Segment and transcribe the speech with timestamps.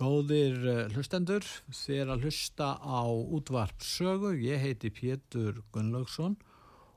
[0.00, 1.44] Góðir eh, hlustendur,
[1.76, 4.30] þér að hlusta á útvarp sögu.
[4.40, 6.38] Ég heiti Pétur Gunnlaugsson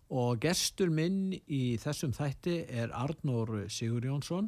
[0.07, 4.47] og gestur minn í þessum þætti er Arnór Sigur Jónsson.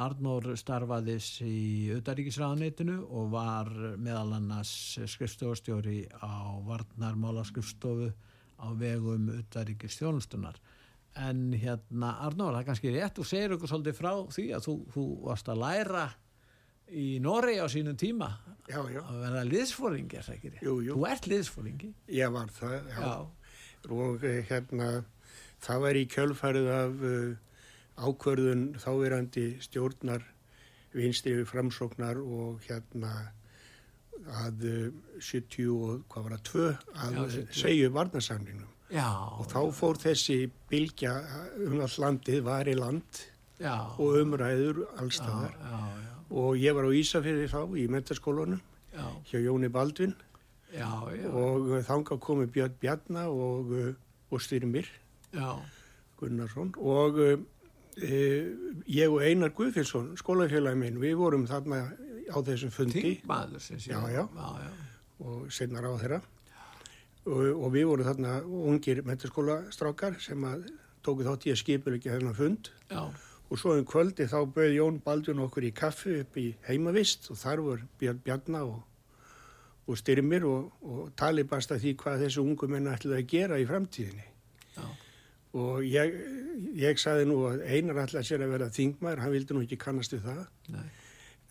[0.00, 3.68] Arnór starfaðis í auðaríkisræðanitinu og var
[4.00, 4.72] meðal annars
[5.04, 8.14] skrifstofustjóri á Varnarmála skrifstofu
[8.64, 10.56] á vegum auðaríkistjónustunar.
[11.20, 14.80] En hérna Arnór, það er kannski rétt, þú segir okkur svolítið frá því að þú,
[14.96, 16.10] þú varst að læra
[16.90, 18.28] í Noregi á sínum tíma
[18.68, 20.62] Já, já, að vera liðsfóringi, það ekki rétt?
[20.64, 20.94] Jú, jú.
[20.96, 21.90] Þú ert liðsfóringi?
[22.16, 23.00] ég var það, já.
[23.04, 23.90] Já.
[23.92, 24.86] Og eh, hérna,
[25.60, 30.24] það var í kjölfarið af uh, ákvörðun þáverandi stjórnar
[30.96, 33.12] vinstri framsóknar og hérna
[34.40, 34.86] að uh,
[35.20, 37.60] 70 og hvað var það, 2 að Já, já, 70.
[37.60, 38.70] segju varnasamningnum.
[38.94, 39.08] Já.
[39.40, 40.38] Og þá fór þessi
[40.70, 41.14] bylgja
[41.66, 43.20] um all landið, var í land
[43.60, 45.54] já, og umræður já, allstaðar.
[45.60, 48.60] já, já, Og ég var á Ísafirði þá í mentaskólanum
[48.94, 50.14] já, hjá Jóni Baldvin.
[50.74, 53.90] Já, já, og uh, þanga komi Björn Bjarnar og, uh,
[54.30, 54.88] og Styrmir
[56.18, 56.72] Gunnarsson.
[56.78, 58.20] Og e,
[58.90, 61.80] ég og Einar Guðfinnsson, skólafélagi minn, við vorum þarna
[62.30, 63.02] á þessum fundi.
[64.34, 64.62] Já,
[65.24, 66.22] og senna ráð þeirra
[67.24, 68.34] og, og við vorum þarna
[68.70, 70.66] ungir mentaskólastrákar sem að
[71.04, 72.70] tóku þátt í að skipur ekki þennan fund.
[72.90, 73.02] Já,
[73.50, 77.38] og svo um kvöldi þá bauð Jón Baldun okkur í kaffi upp í heimavist og
[77.40, 78.82] þar var Björn Bjarnar og,
[79.86, 83.66] og Styrmir og, og tali basta því hvað þessu ungu menn ætlaði að gera í
[83.68, 84.26] framtíðinni
[84.76, 84.86] já,
[85.60, 86.16] og ég,
[86.80, 90.16] ég saði nú að einar ætlaði sér að vera þingmaður, hann vildi nú ekki kannast
[90.16, 90.44] við það
[90.74, 90.86] nei,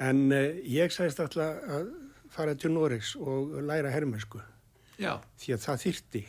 [0.10, 1.94] en uh, ég sagðist alltaf að
[2.34, 4.42] fara til Noregs og læra hermersku
[4.98, 5.20] já.
[5.38, 6.26] því að það þyrti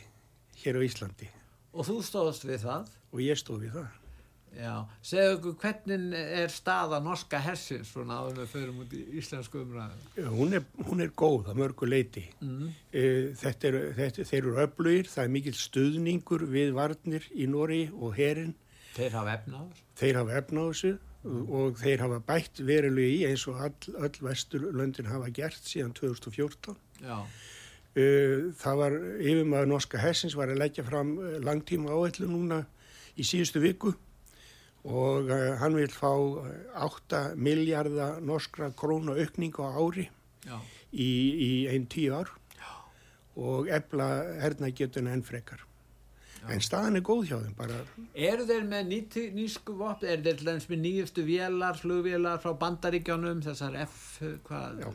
[0.61, 1.31] hér á Íslandi
[1.75, 2.91] Og þú stóðst við það?
[3.11, 4.04] og ég stóð við það.
[4.55, 4.73] Já.
[5.05, 10.27] Segðu okkur hvernig er staða norska hersins svona áður við förum út í íslensku umræðu?
[10.35, 12.23] Hún er, hún er góð að mörgu leiti.
[12.43, 12.69] Mm.
[12.93, 17.81] Uh, þetta er, þetta, þeir eru öflugir, það er mikill stuðningur við varnir í Nóri
[17.95, 18.55] og herin.
[18.95, 19.83] Þeir hafa efnaður?
[19.99, 20.95] Þeir hafa á þessu
[21.25, 26.77] og þeir hafa bætt verulegi í eins og all, öll vesturlöndin hafa gert síðan 2014.
[27.01, 27.17] Já,
[27.95, 28.93] Uh, það var
[29.23, 32.57] yfirmaður norska hersins var að leggja fram uh, langtíma áætlu núna
[33.15, 33.93] í síðustu viku
[34.85, 36.47] og uh, hann vil fá uh,
[36.85, 40.09] 8 miljardar norskra krónu aukning á ári
[40.45, 40.57] já,
[40.93, 41.11] í,
[41.49, 42.29] í einn tíu ár
[43.35, 44.05] og efla
[44.39, 45.65] hernagetun enn frekar.
[46.47, 47.79] En staðan er góð hjá þeim bara.
[48.13, 48.91] Eru þeir með
[49.33, 50.05] nýsku vopn?
[50.05, 54.91] Er þeir dæmis með nýjustu vélar, flugvélar frá bandaríkjónum, þessar F, hvað, Já.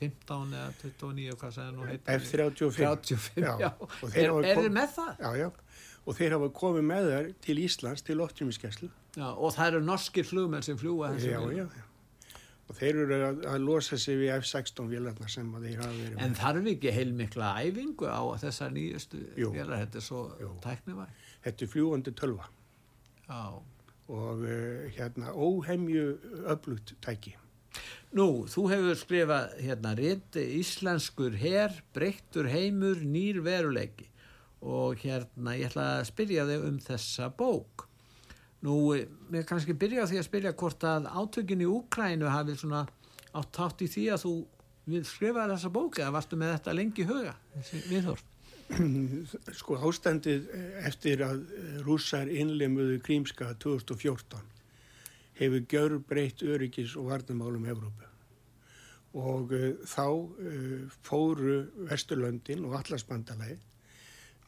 [0.00, 2.20] 15 eða 29, hvað sagði nú heitir?
[2.20, 2.76] F-35.
[2.78, 3.52] 35, já.
[3.60, 5.10] Já, og þeir Er, er þeir með það?
[5.24, 5.48] Já, já.
[6.00, 8.88] Og þeir hafa komið með þær til Íslands til loftrýmiskeslu.
[9.16, 11.86] Já, og það eru norskir flugmenn sem fljúa þessi Já, já.
[12.70, 16.36] Og þeir eru að, að losa sig við F-16 vélarnar sem þeir hafa verið En
[16.38, 20.22] þarf ekki heilmikla æfingu á þessar nýjustu vélar, þetta er svo
[20.62, 21.26] tæknivæg.
[21.46, 22.46] Þetta er fljúandi tölva
[23.26, 23.42] Já.
[24.14, 26.06] og uh, hérna óhemju
[26.54, 27.34] öflugt tæki.
[28.14, 34.06] Nú, þú hefur skrifað hérna riti íslenskur her, breyttur heimur, nýr veruleiki
[34.60, 37.89] og hérna ég ætla að spyrja þig um þessa bók.
[38.66, 42.86] Nú, eh, mér kannski byrja því að spyrja hvort að átökin í Úkrænu hafi svona
[43.32, 44.34] átt tátt í því að þú
[45.06, 47.34] skrifaði þessa bók eða varstu með þetta lengi huga,
[47.88, 48.24] viðhorf?
[49.60, 50.46] Sko ástandið
[50.86, 51.42] eftir að
[51.86, 54.44] rússar innleimuðu Krímska 2014
[55.40, 58.06] hefur gjör breytt öryggis og varnamálum Evrópu.
[59.16, 63.56] Og uh, þá uh, fóru Vesturlöndin og Allarsbandalagi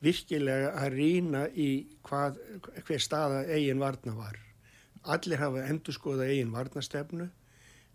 [0.02, 1.68] virkilega að rýna í
[2.06, 2.40] hvað,
[2.86, 4.38] hver staða eigin varna var.
[5.02, 7.28] Allir hafa endur skoða eigin varnastefnu,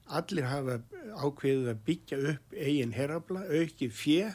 [0.07, 0.80] allir hafa
[1.19, 4.31] ákveðið að byggja upp eigin herrabla, auki fjö,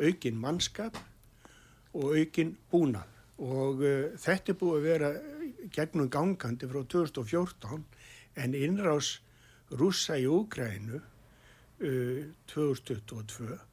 [0.00, 0.98] aukin mannskap
[1.92, 3.14] og aukin búnað.
[3.38, 5.12] Og uh, þetta er búið að vera
[5.74, 7.84] gegnum gangandi frá 2014
[8.42, 9.18] en innrás
[9.78, 13.67] rússa í Úkrænu uh, 2022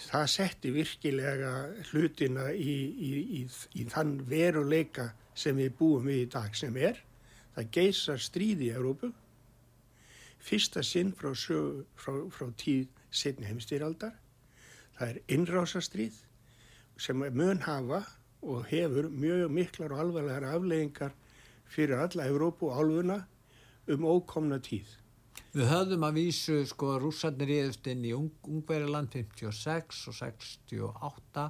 [0.00, 1.52] það setti virkilega
[1.90, 3.42] hlutina í, í, í,
[3.80, 7.00] í þann veruleika sem við búum við í dag sem er
[7.56, 9.12] það geysar stríð í Európu
[10.46, 14.14] fyrsta sinn frá, sög, frá, frá tíð setni heimstýraldar.
[14.96, 16.20] Það er innrásastrýð
[17.00, 18.02] sem mun hafa
[18.46, 21.16] og hefur mjög miklar og alvarlegar afleggingar
[21.66, 23.24] fyrir alla Európu álfuna
[23.88, 24.86] um ókomna tíð.
[25.56, 31.46] Við höfðum að vísu sko rússarnir íðust inn í Ung Ungveriland 56 og 68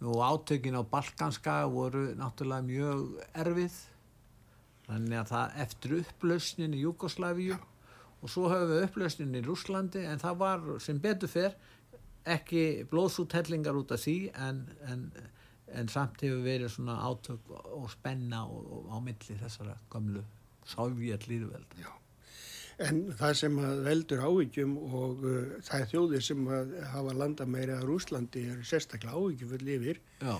[0.00, 3.74] Nú átökin á Balkanska voru náttúrulega mjög erfið
[4.86, 10.24] þannig að það eftir upplausnin í Júkoslavíu og svo höfum við upplausnin í Rúslandi en
[10.24, 11.60] það var sem betur fyrr
[12.24, 14.18] ekki blóðsúttellingar út af því
[14.48, 15.06] en, en,
[15.68, 20.24] en samt hefur verið svona átök og spenna og, og á milli þessara gamlu
[20.64, 21.76] sávjet líðveld.
[21.76, 21.92] Já.
[22.80, 26.46] En það sem veldur áhyggjum og uh, það þjóðir sem
[26.94, 30.34] hafa landa meira að Rúslandi er sérstaklega áhyggjum fyrir lifir Já.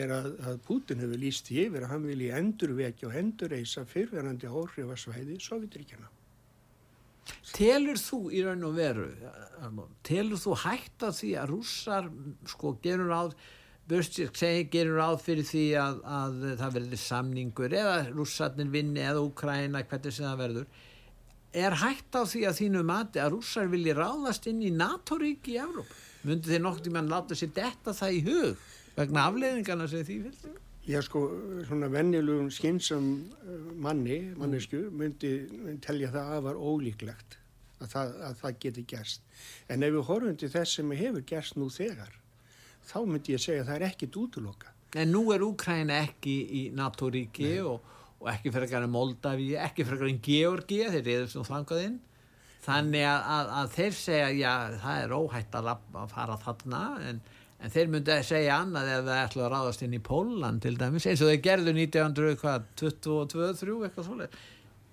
[0.00, 4.48] er að, að Putin hefur líst því yfir að hann vilji endurvekja og endurreisa fyrverandi
[4.48, 6.08] áhrifasvæði Sovjetríkjana.
[7.54, 9.04] Telur þú í raun og veru,
[10.04, 12.08] telur þú hægt að því að rússar
[12.50, 13.36] sko gerur áð,
[14.08, 19.84] segi gerur áð fyrir því að, að það verður samningur eða rússarnir vinni eða Úkræna
[19.84, 20.82] hvernig sem það verður
[21.54, 25.60] er hægt á því að þínu mati að rússar vilji ráðast inn í NATO-ríki í
[25.62, 25.90] Evróp?
[26.24, 28.64] Mundi þið nokt í mann láta sér detta það í hug
[28.96, 30.60] vegna afleiðingarna sem því fylgir?
[30.84, 31.22] Já sko,
[31.64, 33.06] svona vennilugum skynsam
[33.40, 35.30] uh, manni, mannesku, myndi,
[35.62, 37.38] myndi telja það að var ólíklegt
[37.80, 39.24] að það, að það geti gerst.
[39.72, 42.12] En ef við horfum til þess sem hefur gerst nú þegar,
[42.84, 44.74] þá myndi ég segja að það er ekkit útloka.
[44.94, 47.93] En nú er Úkræna ekki í NATO-ríki og
[48.24, 51.98] og ekki frekar en Moldaví, ekki frekar en Georgi þeir eru svona þangað inn.
[52.64, 55.66] Þannig að, að, að þeir segja já það er óhætt að,
[56.00, 56.80] að fara þarna
[57.10, 57.18] en,
[57.60, 60.74] en þeir myndi að segja annað ef það ætla að ráðast inn í Pólan til
[60.80, 64.32] dæmis eins og þeir gerðu 1922-23 eitthvað svolítið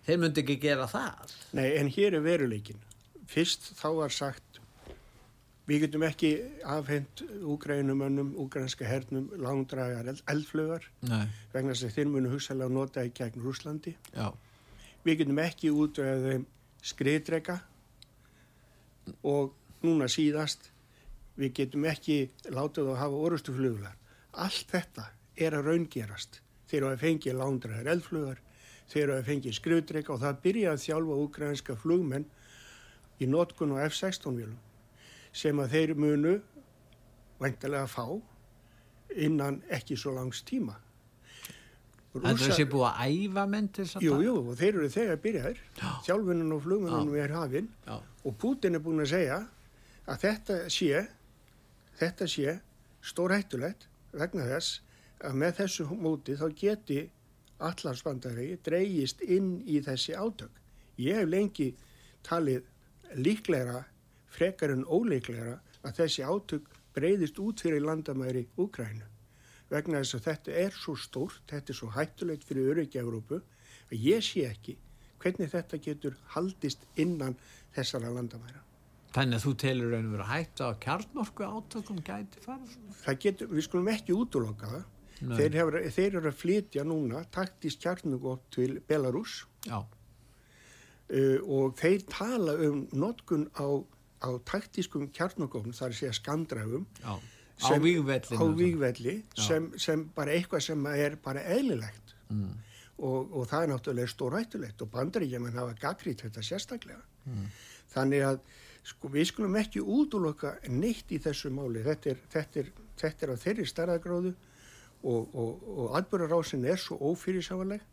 [0.01, 1.35] þeir myndi ekki gera það.
[1.55, 2.83] Nei en hér er veruleikin
[3.31, 4.50] fyrst þá var sagt
[5.71, 6.29] Við getum ekki
[6.67, 10.83] afhengt úgrænumönnum, úgrænska hernum, langdragar eldflögar
[11.53, 13.93] vegna þess að þeir munu hugsalega nota í gegn Rúslandi.
[14.11, 14.33] Já.
[15.05, 16.43] Við getum ekki útveðið þeim
[16.91, 17.55] skriðdrega
[19.31, 19.53] og
[19.85, 20.67] núna síðast
[21.39, 22.17] við getum ekki
[22.51, 23.95] látað að hafa orustufluglar.
[24.43, 25.05] Allt þetta
[25.39, 26.41] er að raungerast.
[26.67, 28.43] Þeir eru að fengja langdragar eldflögar,
[28.91, 32.27] þeir eru að fengja skriðdrega og það byrja að þjálfa úgrænska flugmenn
[33.23, 34.59] í notkun og F-16 vilum
[35.33, 36.37] sem að þeir munu
[37.41, 38.05] væntilega að fá
[39.25, 40.77] innan ekki svo langs tíma.
[42.11, 44.09] Það er þessi búið að æfa menn til þess að það?
[44.09, 45.59] Jú, jú, og þeir eru þegar byrjaðir,
[46.07, 49.37] þjálfunum og flugunum er hafinn og Putin er búin að segja
[50.11, 51.05] að þetta sé,
[52.01, 52.57] þetta sé
[53.11, 54.81] stórhættulegt vegna þess
[55.23, 56.99] að með þessu móti þá geti
[57.61, 60.51] allarsbandari dreyjist inn í þessi átök.
[60.99, 61.69] Ég hef lengi
[62.27, 62.67] talið
[63.15, 63.85] líklegra
[64.31, 69.07] frekar en óleiklegra að þessi átök breyðist út fyrir landamæri Úkrænu
[69.71, 74.25] vegna þess að þetta er svo stórt, þetta er svo hættulegt fyrir Öryggi-Európu að ég
[74.25, 74.75] sé ekki
[75.21, 77.37] hvernig þetta getur haldist innan
[77.75, 78.63] þessara landamæra.
[79.11, 82.75] Þannig að þú telur raun og verið að hætta á kjarnorku átökum gæti farið?
[83.03, 84.85] Það getur, við skulum ekki útloka það.
[85.21, 89.83] Þeir, hefur, þeir eru að flytja núna taktist kjarnorku til Belarus uh,
[91.45, 93.67] og þeir tala um notkun á
[94.21, 96.85] á taktískum kjarnogófnum, það er að skandræfum
[98.37, 102.15] á vígvelli sem, sem bara eitthvað sem er bara eðlilegt.
[102.31, 102.51] Mm.
[103.01, 107.01] og, og það er náttúrulega stórættulegt og bandaríkjaman hafa gaggrít þetta sérstaklega.
[107.25, 107.47] Mm.
[107.91, 108.37] þannig að
[108.87, 111.83] sko, við skulum ekki útloka neitt í þessu máli.
[111.85, 114.31] Þetta er, þetta er, þetta er á þeirri starðagráðu
[115.03, 117.83] og, og, og atbúrarásin er svo ófyrirsávaleg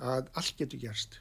[0.00, 1.18] að allt getur gerst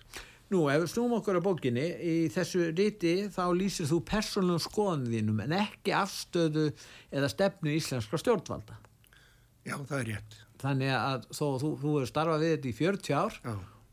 [0.49, 5.43] Nú, ef við snúum okkur á bókinni, í þessu riti þá lýsir þú persónum skoðanðinum
[5.45, 6.71] en ekki afstöðu
[7.13, 8.79] eða stefnu íslenskra stjórnvalda.
[9.67, 10.39] Já, það er rétt.
[10.59, 13.37] Þannig að þó, þú, þú hefur starfað við þetta í 40 ár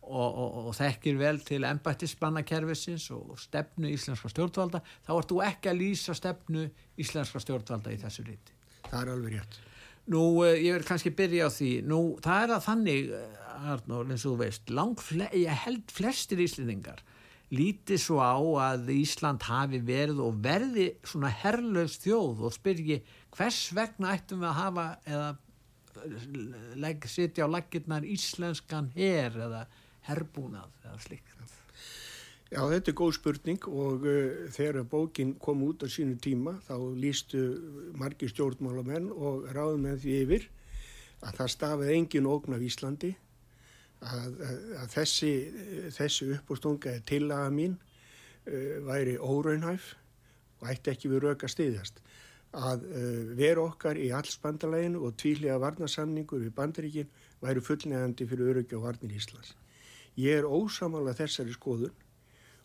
[0.07, 5.73] og, og, og þekkir vel til ennbættisbannakerfisins og stefnu íslenskra stjórnvalda, þá ert þú ekki
[5.73, 6.67] að lýsa stefnu
[7.03, 8.57] íslenskra stjórnvalda í þessu riti.
[8.87, 9.61] Það er alveg rétt.
[10.15, 14.09] Nú, eh, ég vil kannski byrja á því, nú, það er að þannig, eh, Arnór,
[14.11, 14.73] eins og þú veist,
[15.03, 17.03] fle ég held flestir íslendingar
[17.55, 18.35] lítið svo á
[18.73, 23.01] að Ísland hafi verið og verði svona herrlaus þjóð og spyrji
[23.37, 25.35] hvers vegna ættum við að hafa eða
[27.09, 29.63] sitja á laggirnar íslenskan her eða
[30.09, 31.33] herbúnað eða slikt.
[32.47, 36.77] Já, þetta er góð spurning og uh, þegar bókin kom út á sínu tíma þá
[36.95, 37.41] lístu
[37.99, 40.47] margir stjórnmálamenn og ráðum með því yfir
[41.27, 43.11] að það stafið engin ógn af Íslandi
[44.07, 45.33] að, að, að þessi,
[45.97, 49.95] þessi uppbústunga er tillaga mín uh, væri óraunhæf
[50.61, 52.03] og ætti ekki við rauk að styðjast
[52.57, 58.79] að uh, veru okkar í allsbandalæginu og tvílega varnasamningur við bandaríkin væri fullnegandi fyrir örugja
[58.79, 59.55] og varnir Íslands.
[60.17, 61.93] Ég er ósamála þessari skoðun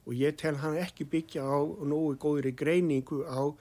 [0.06, 3.52] og ég tel hann ekki byggja á nógu góðri greiningu á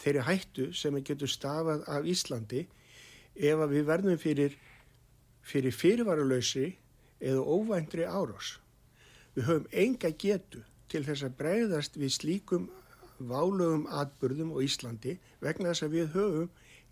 [0.00, 2.66] þeirri hættu sem getur stafað af Íslandi
[3.34, 4.54] ef við verðum fyrir,
[5.42, 6.70] fyrir fyrirvaralösi
[7.20, 8.58] eða óvæntri árás.
[9.36, 12.68] Við höfum enga getu til þess að breyðast við slíkum
[13.20, 16.50] válögum atbyrðum á Íslandi vegna þess að við höfum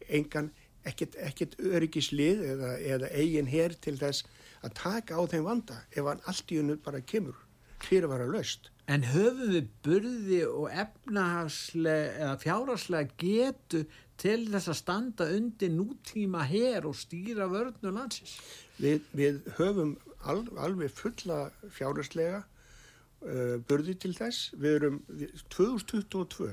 [0.09, 0.51] engan
[0.87, 4.27] ekkert, ekkert öryggislið eða, eða eigin hér til þess
[4.63, 7.37] að taka á þeim vanda ef hann allt í unnu bara kemur
[7.83, 8.71] fyrirvara löst.
[8.89, 13.83] En höfum við burði og efnahagslega eða fjárhagslega getu
[14.19, 18.39] til þess að standa undir nútíma hér og stýra vörðnu landsins?
[18.81, 19.95] Við, við höfum
[20.27, 24.53] al, alveg fulla fjárhagslega uh, burði til þess.
[24.59, 26.53] Við erum við, 2022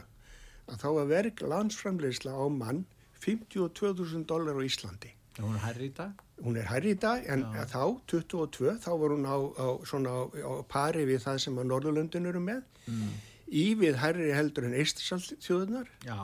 [0.66, 2.86] að þá að verk landsframleysla á mann
[3.26, 5.14] 52.000 dólar á Íslandi.
[5.42, 6.22] Hún er hærri í dag?
[6.44, 7.64] Hún er hærri í dag en Já.
[7.72, 12.30] þá, 22, þá var hún á, á, svona, á pari við það sem að Norðurlöndin
[12.30, 12.64] eru með.
[12.88, 13.14] Mm.
[13.46, 15.90] Í við hærri heldur en Eistisaldþjóðunar.
[16.08, 16.20] Já.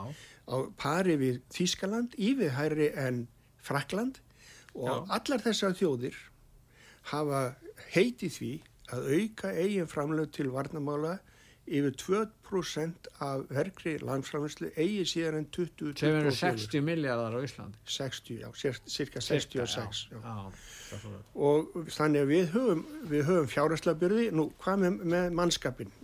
[0.48, 3.26] Á pari við Þískaland, í við hærri en
[3.62, 4.18] Frakland
[4.74, 4.96] og Já.
[5.18, 6.16] allar þessar þjóðir
[7.10, 7.42] hafa
[7.92, 8.52] heitið því
[8.92, 11.18] að auka eigin framlög til varnamála
[11.66, 17.78] yfir 2% af verkri landsframherslu eigi síðan en 20 sem eru 60 miljardar á Íslandi.
[17.86, 18.48] 60, já,
[18.86, 21.12] cirka 66 já, já.
[21.34, 25.94] og þannig að við höfum, höfum fjárhærsla-byrði nú, hvað með, með mannskapin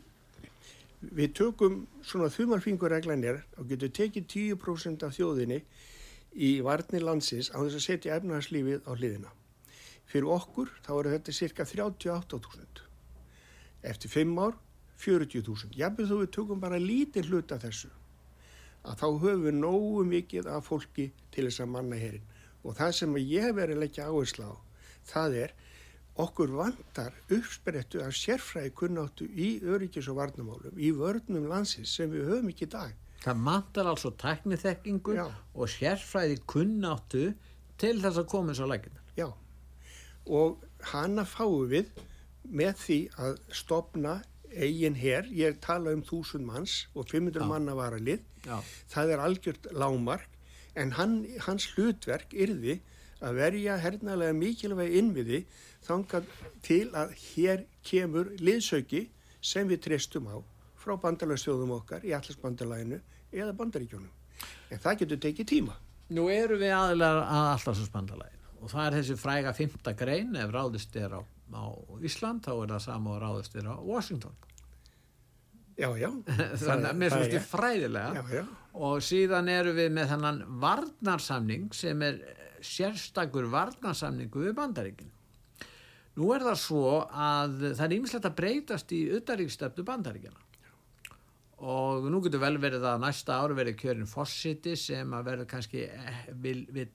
[1.01, 5.61] við tökum svona þumarfingurreglanir og getum tekið 10% af þjóðinni
[6.35, 9.35] í varnir landsins á þess að setja efnarslífið á hliðina
[10.09, 12.85] fyrir okkur þá eru þetta cirka 38.000
[13.89, 14.57] eftir 5 ár
[14.99, 15.77] 40.000.
[15.79, 17.93] Jafnveg þó við tökum bara lítið hlut af þessu
[18.89, 22.35] að þá höfum við nógu mikið af fólki til þess að manna hérinn
[22.65, 24.55] og það sem ég hef verið að leggja áherslu á
[25.09, 25.55] það er
[26.19, 32.27] okkur vandar uppsprettu af sérfræði kunnáttu í öryggis og varnamálum í vörnum landsins sem við
[32.33, 32.97] höfum ekki í dag.
[33.23, 37.29] Það mandar altså teknithekkingu og sérfræði kunnáttu
[37.79, 38.98] til þess að koma eins á lækina.
[40.29, 41.89] Já og hana fáum við
[42.49, 44.19] með því að stopna
[44.49, 47.49] eigin hér, ég tala um þúsund manns og 500 Já.
[47.49, 48.23] manna varalið.
[48.89, 50.29] Það er algjört lámark
[50.79, 52.79] en hann, hans hlutverk yrði
[53.21, 55.41] að verja hernalega mikilvægi innviði
[55.85, 56.29] þangað
[56.63, 59.09] til að hér kemur liðsauki
[59.43, 60.39] sem við tristum á
[60.79, 63.01] frá bandalagsþjóðum okkar í allarsbandalæginu
[63.35, 64.15] eða bandaríkjónum
[64.71, 65.77] en það getur tekið tíma.
[66.15, 70.97] Nú eru við aðlar að allarsbandalæginu og það er þessi fræga fymta grein ef ráðist
[70.99, 71.21] er á
[71.55, 71.65] á
[72.05, 74.35] Ísland þá er það sama og ráðustir á Washington.
[75.79, 76.09] Já, já.
[76.67, 78.09] Þannig að mér finnst þetta fræðilega.
[78.19, 78.43] Já, já.
[78.75, 82.19] og síðan eru við með þannan varnarsamning sem er
[82.65, 85.15] sérstakur varnarsamningu við bandaríkinu
[86.19, 90.47] Nú er það svo að það er ýmislegt að breytast í udaríkstefnu bandaríkina
[91.59, 95.85] og nú getur vel verið að næsta ári verið kjörin fósiti sem að verður kannski
[95.87, 96.91] eh, vil, vil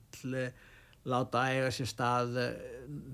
[1.10, 2.52] láta eiga sér stað eh,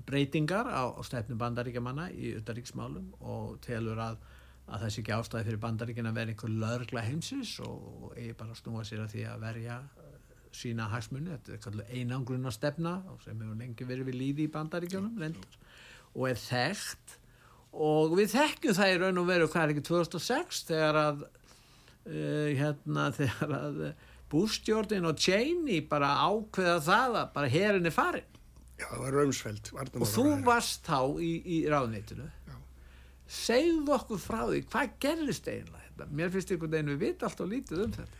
[0.07, 4.21] breytingar á, á stefnu bandaríkjamanna í udaríksmálum og telur að,
[4.71, 8.61] að þessi ekki ástæði fyrir bandaríkin að vera einhver lögla heimsis og eigi bara að
[8.61, 13.59] snúa sér að því að verja eh, sína hagsmunni, þetta er einangrunna stefna sem hefur
[13.59, 15.59] lengi verið við líði í bandaríkjónum reyndar
[16.11, 17.17] og er þekkt.
[17.71, 22.49] Og við þekkjum það í raun og veru hvað er ekki 2006 þegar að uh,
[22.59, 23.79] hérna þegar að
[24.31, 28.27] bústjórnin og Cheney bara ákveða það að bara herin er farin
[28.81, 32.31] Já, það var Römsfeld og þú varst þá í, í ráðneitinu
[33.31, 37.43] segðu okkur frá því hvað gerðist eiginlega þetta mér finnst einhvern veginn við vita allt
[37.43, 38.19] og lítið um þetta.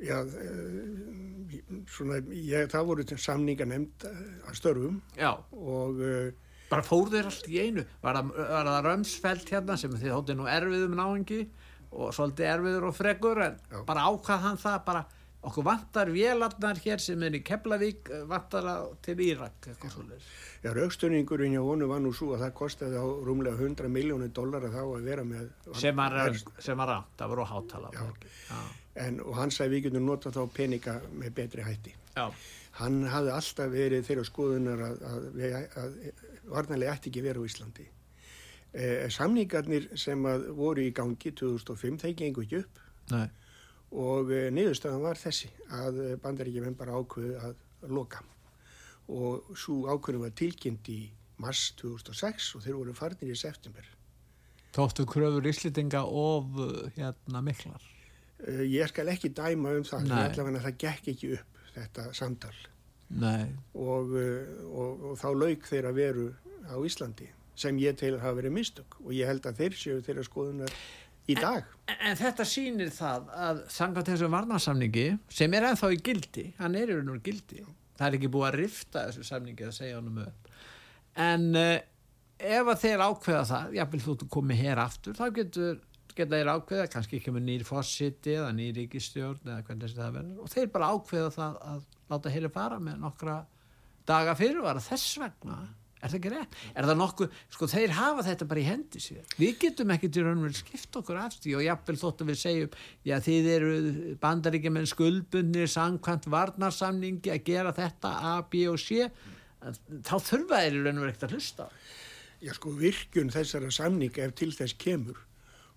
[0.00, 1.56] Já, uh,
[1.92, 5.00] svona ég, það voru samninga nefnd eh, að störfum.
[5.18, 5.34] Já.
[5.52, 6.30] og uh,
[6.70, 7.84] bara fór þeir allt í einu.
[8.00, 11.42] Var það, var það Römsfeld hérna sem þið hótti nú erfiðum náengi
[11.90, 13.80] og svolítið erfiður og fregur en Já.
[13.86, 15.04] bara ákvað hann það bara
[15.40, 18.68] okkur vantar vélarnar hér sem er í Keflavík vantar
[19.02, 19.70] til Írak
[20.60, 24.66] Já, raukstönningurinn hjá honu var nú svo að það kostiði á rúmlega 100 miljónir dólar
[24.68, 25.48] að þá að vera með
[26.60, 27.92] sem var rátt, það voru hátala
[29.00, 31.94] en og hann sagði við getum notað þá peninga með betri hætti.
[32.16, 32.26] Já.
[32.80, 37.48] hann hafði alltaf verið þeirra skoðunar að, að, að, að varnarlega ætti ekki verið á
[37.50, 37.86] Íslandi.
[37.86, 37.99] Eh,
[39.10, 40.22] samningarnir sem
[40.54, 42.82] voru í gangi 2005, þeir gengur ekki upp.
[43.10, 43.28] Nei.
[43.90, 48.22] og eh, niðurstöðan var þessi að bandaríkjum bara ákveðu að loka.
[49.10, 51.00] Og svo ákveðum var tilkynnt í
[51.42, 53.86] mars 2006 og þeir voru farnir í september.
[54.70, 56.52] Tóttu kröfur íslitinga of
[56.94, 57.82] hérna miklar?
[58.62, 62.54] Ég skal ekki dæma um það, allavega það gekk ekki upp þetta samtal.
[63.74, 64.14] Og,
[64.70, 66.28] og, og þá lauk þeirra veru
[66.70, 67.26] á Íslandi
[67.60, 70.74] sem ég að hafa verið mistök og ég held að þeir séu þeirra skoðunar
[71.30, 71.68] í dag.
[71.86, 76.78] En, en þetta sýnir það að samkvæmt þessum varnarsamningi sem er ennþá í gildi, hann
[76.78, 77.62] er raun og gildi,
[77.98, 80.50] það er ekki búið að rifta þessu samningi að segja honum upp.
[81.20, 81.76] En uh,
[82.40, 85.80] ef að þeir ákveða það, jáfnvel þú komið hér aftur, þá getur
[86.16, 90.16] geta þeir ákveða, kannski ekki með nýr fósiti eða nýr ríkistjórn eða hvernig þessi það
[90.18, 93.36] verður og þeir bara ákveða það að láta hér fara með nokkra
[94.08, 95.58] daga fyrirvara þess vegna
[96.00, 96.54] Er það ekki rétt?
[96.72, 99.24] Er það nokkuð, sko þeir hafa þetta bara í hendi sér.
[99.36, 102.78] Við getum ekki til raunverð skipt okkur af því og jafnvel þótt að við segjum,
[103.04, 103.74] já þið eru
[104.22, 109.10] bandaríkjumenn skuldbundnir samkvæmt varnarsamningi að gera þetta A, B og C,
[109.60, 111.68] þá þurfa þeir í raunverð ekkert að hlusta.
[112.40, 115.20] Já sko virkun þessara samninga ef til þess kemur,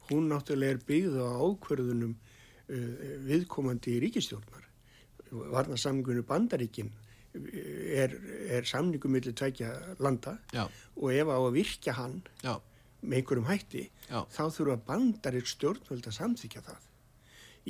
[0.07, 4.69] hún náttúrulega er byggð á ákverðunum uh, viðkomandi ríkistjórnar.
[5.33, 6.93] Varnarsamningunum bandaríkinn
[7.33, 8.13] er,
[8.57, 12.55] er samningum millir tveikja landa Já, og ef á að virkja hann já,
[13.01, 16.83] með einhverjum hætti þá þurfa bandarík stjórnvöld að samþykja það.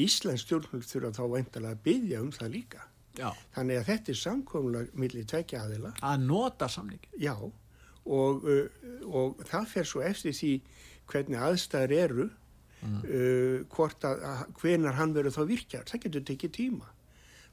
[0.04, 2.84] Íslensk stjórnvöld þurfa þá veintalega að byggja um það líka.
[3.18, 3.30] já.
[3.56, 7.10] Þannig að þetta er samkomulag millir tveikja aðila, Að nota samningi.
[7.22, 7.36] já,
[8.06, 8.70] og, uh,
[9.06, 10.54] og það fer svo eftir því
[11.08, 12.30] hvernig aðstæður eru,
[12.84, 14.24] uh, hvort að,
[14.60, 15.86] hvenar hann verður þá virkjar.
[15.88, 16.90] Það getur tekið tíma.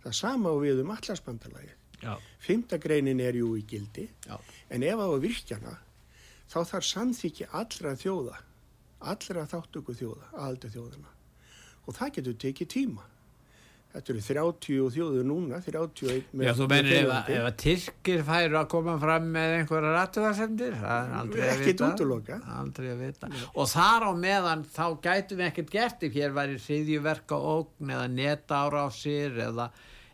[0.02, 1.76] Það sama á við um allarsbandalagið.
[2.00, 4.36] Já, Fymta greinin er jú í gildi, já,
[4.72, 5.76] en ef á að virkjana,
[6.48, 8.40] þá þarf samþykki allra þjóða,
[9.12, 11.16] allra þáttöku þjóða, aðaldu þjóðana.
[11.86, 13.06] Og það getur tekið tíma.
[13.90, 16.44] Þetta eru 30 þjóður núna, 31 með...
[16.46, 21.00] já þú meinir ef, ef að Tyrkir færu að koma fram með einhverja rættuðarsendir, það
[21.00, 21.88] er aldrei að vita.
[22.60, 23.30] Aldrei að vita.
[23.50, 28.06] Og þar á meðan þá gætum við ekkert gert ef hér væri hriðjuverka ógn eða
[28.14, 29.66] neta árásir eða,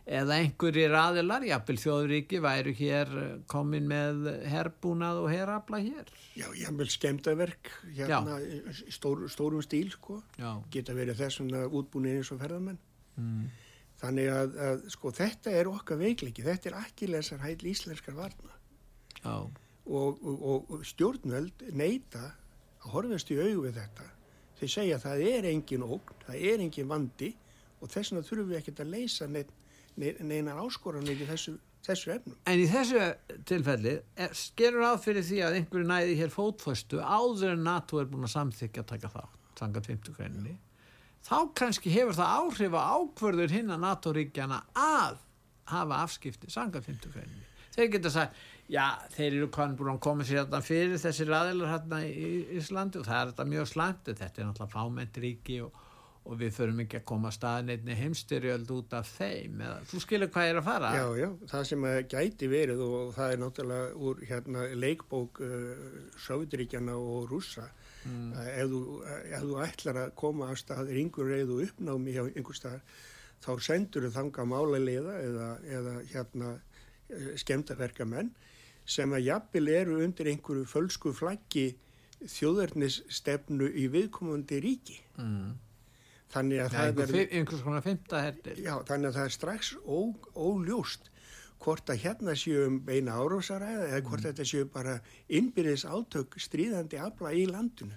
[0.07, 6.11] eða einhverjir aðilar, jafnvel þjóðuríki væru hér eh, komin með herbúnað og herabla hér.
[6.37, 10.21] Já, jafnvel skemdaverk, hérna, í stór, stórum stíl, sko.
[10.73, 12.79] Geta verið þessuna útbúinir eins og ferðarmenn.
[13.17, 13.47] Mm.
[13.97, 16.45] Þannig að, að, sko, þetta er okkar veikleiki.
[16.45, 18.53] Þetta er ekki lesar hæll íslenskar varna.
[19.23, 19.49] Já.
[19.87, 22.21] og, og, og stjórnvöld neyta
[22.83, 24.05] að horfast í augu við þetta
[24.59, 27.29] þeir segja að það er engin ógn það er engin vandi
[27.77, 29.51] og þess vegna þurfum við ekkert að leysa nein,
[29.97, 31.55] neinar áskoranir í þessu,
[31.87, 33.01] þessu efnum En í þessu
[33.49, 38.09] tilfelli er, skerur á fyrir því að einhverju næði hér fótföstu áður en NATO er
[38.11, 40.57] búin að samþykja að taka það, sangat 50 greininni
[41.27, 45.17] þá kannski hefur það áhrif á ákvörður hinn að NATO-ríkjana að
[45.67, 47.43] hafa afskipti sangat 50 greininni.
[47.75, 48.37] Þeir geta sagt,
[48.71, 53.09] já, þeir eru búin að koma sér þetta fyrir þessi ræðilar hérna í Íslandi og
[53.09, 55.83] það er þetta mjög slæmt, þetta er náttúrulega fámennt ríki og,
[56.27, 59.61] og við förum ekki að koma staðin einni heimstyrjöld út af þeim.
[59.63, 60.91] Eða, þú skilur hvað er að fara?
[60.97, 65.67] Já, já, það sem gæti verið og það er náttúrulega úr hérna leikbók uh,
[66.27, 67.67] Sovjetríkjana og rússa
[68.03, 68.33] mm.
[68.43, 72.97] ef, þú, ef þú ætlar að koma að stað ringur reyðu uppnámi hjá einhver stað
[73.45, 76.55] þá sendur þau þanga máleiða eða, eða hérna
[77.39, 78.31] skemdaverkamenn
[78.87, 81.69] sem að jafnvel eru undir einhverju fölsku flaggi
[82.17, 84.97] þjóðarnisstefnu í viðkomandi ríki.
[85.19, 85.55] Mm.
[86.33, 87.29] Þannig að það verður...
[87.39, 88.57] einhvers konar fymta herdir.
[88.59, 89.99] Já, þannig að það er strax ó,
[90.35, 91.11] óljóst
[91.63, 94.97] hvort að hérna séu um beina árósaræða eða hvort þetta séu bara
[95.33, 97.95] innbyrðis átök stríðandi afla í landinu.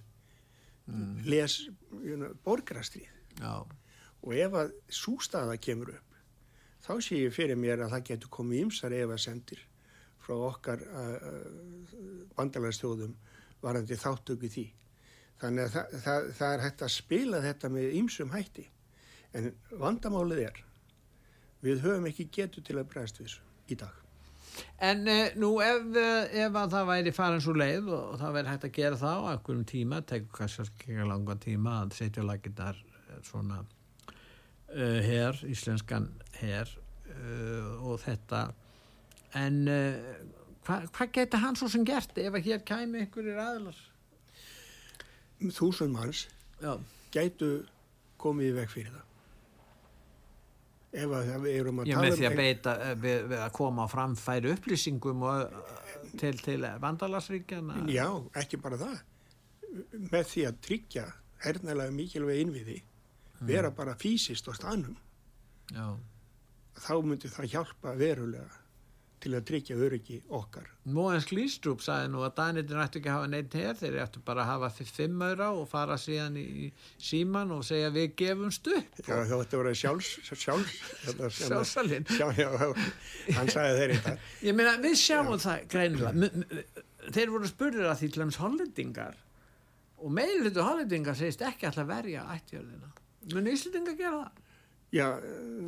[1.26, 1.58] Les
[2.02, 3.10] you know, borgarastríð.
[3.40, 3.66] Já,
[4.20, 6.16] Og ef að sústaða kemur upp,
[6.84, 9.62] þá sé ég fyrir mér að það getur komið ymsar efasendir
[10.20, 11.46] frá okkar uh,
[12.36, 13.14] bandalagsþjóðum
[13.64, 14.66] varandi þáttöku því.
[15.40, 18.66] Þannig að það, það, það er hægt að spila þetta með ymsum hætti.
[19.36, 19.48] En
[19.80, 20.60] vandamálið er,
[21.64, 23.96] við höfum ekki getu til að bregðast við þessu í dag.
[24.82, 28.36] En uh, nú ef, uh, ef að það væri farin svo leið og, og það
[28.36, 32.24] væri hægt að gera það á einhverjum tíma, tegur kannski ekki langa tíma að setja
[32.26, 32.80] laginnar
[33.26, 33.62] svona
[34.74, 36.70] uh, her, íslenskan her
[37.10, 38.48] uh, og þetta
[39.38, 40.18] en uh,
[40.66, 43.78] hvað hva geta hann svo sem gert ef að hér kæmi einhverjir aðlar?
[45.40, 46.26] Þúsund manns
[46.60, 46.74] Já,
[47.14, 47.52] gætu
[48.20, 49.06] komið í veg fyrir það.
[50.90, 52.40] Ef að það- við erum að ég tala með því að um...
[52.42, 58.06] beita uh, við, við að koma á framfæri upplýsingum og, uh, til, til vandalarsríkjana Já,
[58.42, 59.00] ekki bara það.
[60.10, 61.06] Með því að tryggja
[61.44, 62.80] hernalega mikilvæg innviði,
[63.48, 64.98] vera bara fysiskt á stanum,
[65.72, 65.86] Já,
[66.84, 68.59] þá myndi það hjálpa verulega
[69.20, 70.66] til að tryggja öryggi okkar.
[70.90, 74.44] Móens Glístrup sagði nú að Danitin ættu ekki að hafa neitt hér, þeir ættu bara
[74.46, 79.00] að hafa fimm öðra og fara síðan í síman og segja við gefumst upp.
[79.04, 80.76] Já, þetta voru sjálfs, sjálfs,
[81.40, 82.08] Sjálfsalinn.
[82.16, 82.48] Já, já,
[83.36, 84.14] hann sagði þeir þetta.
[84.48, 86.30] Ég meina, við sjáum það greinilega.
[87.10, 89.18] Þeir voru spurður að því til hans hollendingar
[90.00, 92.88] og meðlutu hollendingar segist ekki alltaf verja ættjörðina.
[93.34, 94.46] Mun Íslandingar gera það?
[94.90, 95.06] Já,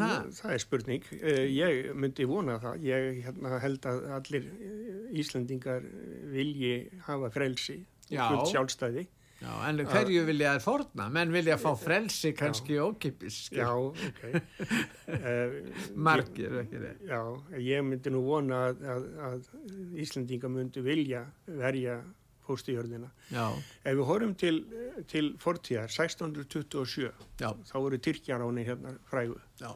[0.00, 0.10] ha?
[0.34, 1.08] það er spurning.
[1.22, 2.86] Ég myndi vona það.
[2.88, 4.48] Ég hérna, held að allir
[5.22, 5.84] Íslandingar
[6.32, 9.08] vilji hafa frelsi og fullt sjálfstæði.
[9.42, 11.08] Já, en hverju vilja það forna?
[11.10, 13.48] Menn vilja fá frelsi kannski ókipis.
[13.50, 14.20] Já, ok.
[16.06, 17.00] Margir, ekki það.
[17.10, 17.20] Já,
[17.66, 21.24] ég myndi nú vona að, að, að Íslandingar myndi vilja
[21.58, 21.98] verja
[22.46, 23.08] fóstujörðina.
[23.32, 23.46] Já.
[23.84, 24.58] Ef við horfum til,
[25.10, 27.08] til fortíðar, 1627,
[27.40, 27.48] Já.
[27.68, 29.38] þá voru Tyrkjaráni hérna frægu.
[29.60, 29.70] Já.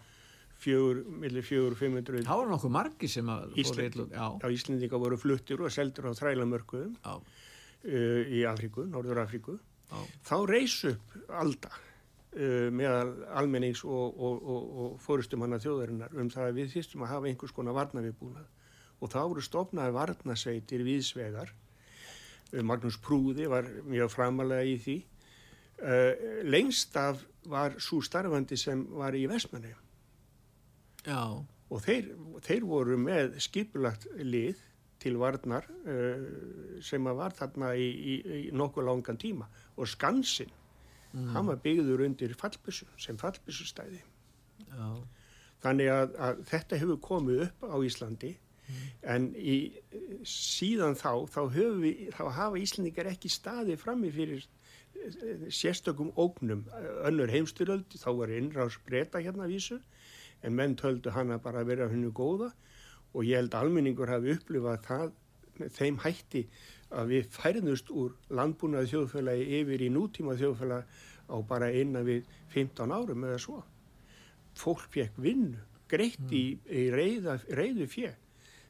[0.56, 2.22] Fjögur, millir fjögur og 500.
[2.26, 4.26] Það voru nokkuð margi sem að Ísland, fóru Já.
[4.40, 9.58] Já, Íslandingar voru fluttir og seldur á þrælamörkuðum uh, í Afríku, Norður Afríku.
[9.90, 9.98] Já.
[10.26, 16.32] Þá reys upp alda uh, meðal almennings og, og, og, og fórustum hana þjóðarinnar um
[16.32, 18.48] það að við þýstum að hafa einhvers konar varnaviðbúnað
[18.96, 21.52] og þá voru stopnaði varnasveitir viðsvegar
[22.52, 24.96] Magnús Prúði var mjög framalega í því.
[25.76, 29.74] Uh, lengst af var svo starfandi sem var í Vestmanni.
[31.06, 31.20] Já.
[31.66, 32.12] Og þeir,
[32.46, 34.62] þeir voru með skipulagt lið
[35.02, 39.50] til varnar uh, sem var þarna í, í, í nokkuð langan tíma.
[39.76, 40.54] Og Skansin,
[41.12, 41.28] mm.
[41.34, 44.00] hann var byggður undir fallbissu, sem fallbissustæði.
[44.70, 44.88] Já.
[45.66, 48.36] Þannig að, að þetta hefur komið upp á Íslandi
[49.06, 49.56] en í,
[50.26, 51.40] síðan þá þá,
[51.80, 54.46] við, þá hafa Íslandingar ekki staði frammi fyrir
[55.52, 56.64] sérstökum ógnum.
[57.06, 59.78] Önnur heimstyröld, þá var innráðs breyta hérna vísu
[60.44, 62.50] en menn töldu hana bara að vera hennu góða.
[63.14, 65.14] Og ég held almenningur hafi upplifað það
[65.76, 66.42] þeim hætti
[66.96, 72.92] að við færðust úr landbúnaði þjóðfélagi yfir í nútíma þjóðfélagi á bara einna við 15
[72.92, 73.62] árum eða svo.
[74.56, 78.12] Fólk fekk vinnu greitt í, í reyða, reyðu fjö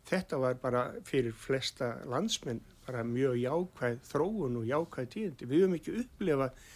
[0.06, 5.48] þetta var bara fyrir flesta landsmenn bara mjög jákvæð þróun og jákvæð tíðindi.
[5.50, 6.66] Við höfum ekki upplefað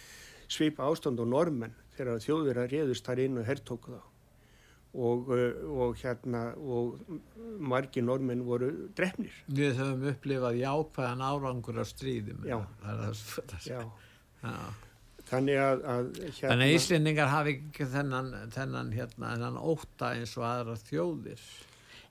[0.51, 4.01] svipa ástand og normenn þegar þjóður að réðust þar inn og herrtóku þá.
[4.91, 5.29] Og,
[5.71, 6.97] og hérna og
[7.63, 9.37] margi normenn voru drefnir.
[9.47, 12.43] Við höfum upplifað jákvæðan árangur á stríðum.
[12.43, 12.57] Já.
[12.83, 13.67] Það er það.
[13.69, 13.81] Já.
[14.41, 14.55] Já.
[15.31, 20.33] Þannig að, að hérna, Þannig að Íslendingar hafi ekki þennan, þennan, hérna, þennan óta eins
[20.35, 21.43] og aðra þjóðir.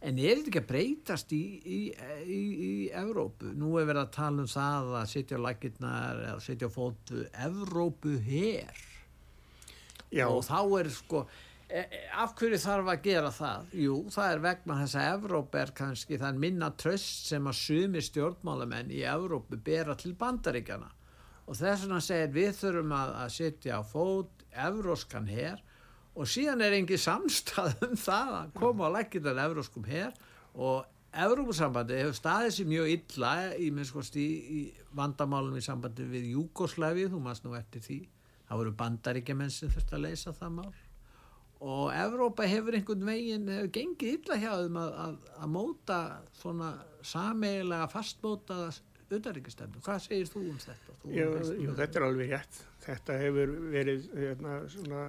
[0.00, 1.78] En er þetta ekki að breytast í, í,
[2.24, 3.50] í, í Evrópu?
[3.52, 8.14] Nú er verið að tala um það að setja lakirnar eða setja á fótu Evrópu
[8.24, 8.80] hér.
[10.08, 10.24] Já.
[10.24, 11.20] Og þá er sko,
[11.68, 11.84] e,
[12.16, 13.68] af hverju þarf að gera það?
[13.84, 18.04] Jú, það er vegna þess að Evrópu er kannski þann minna tröst sem að sumi
[18.08, 20.88] stjórnmálamenn í Evrópu bera til bandaríkjana.
[21.44, 25.60] Og þess vegna segir við þurfum að, að setja á fót Evróskan hér
[26.14, 30.14] og síðan er engi samstað um það að koma á lækkindan euróskum hér
[30.54, 34.60] og Európusambandi hefur staðið sér mjög illa í, í, í
[34.94, 37.98] vandamálum í sambandi við Júkoslæfi, þú maður nú eftir því
[38.46, 40.70] það voru bandaríkjumenn sem þurfti að leysa það mál
[41.60, 45.98] og Evrópa hefur einhvern veginn hefur gengið illa hjá þeim að, að, að móta
[46.38, 46.70] svona
[47.04, 48.60] sameigilega fastmóta
[49.10, 49.82] auðaríkistemnu.
[49.82, 50.94] Hvað segir þú um þetta?
[51.02, 51.28] Þú jú,
[51.64, 52.60] jú, þetta er alveg rétt.
[52.84, 55.02] Þetta hefur verið hérna, svona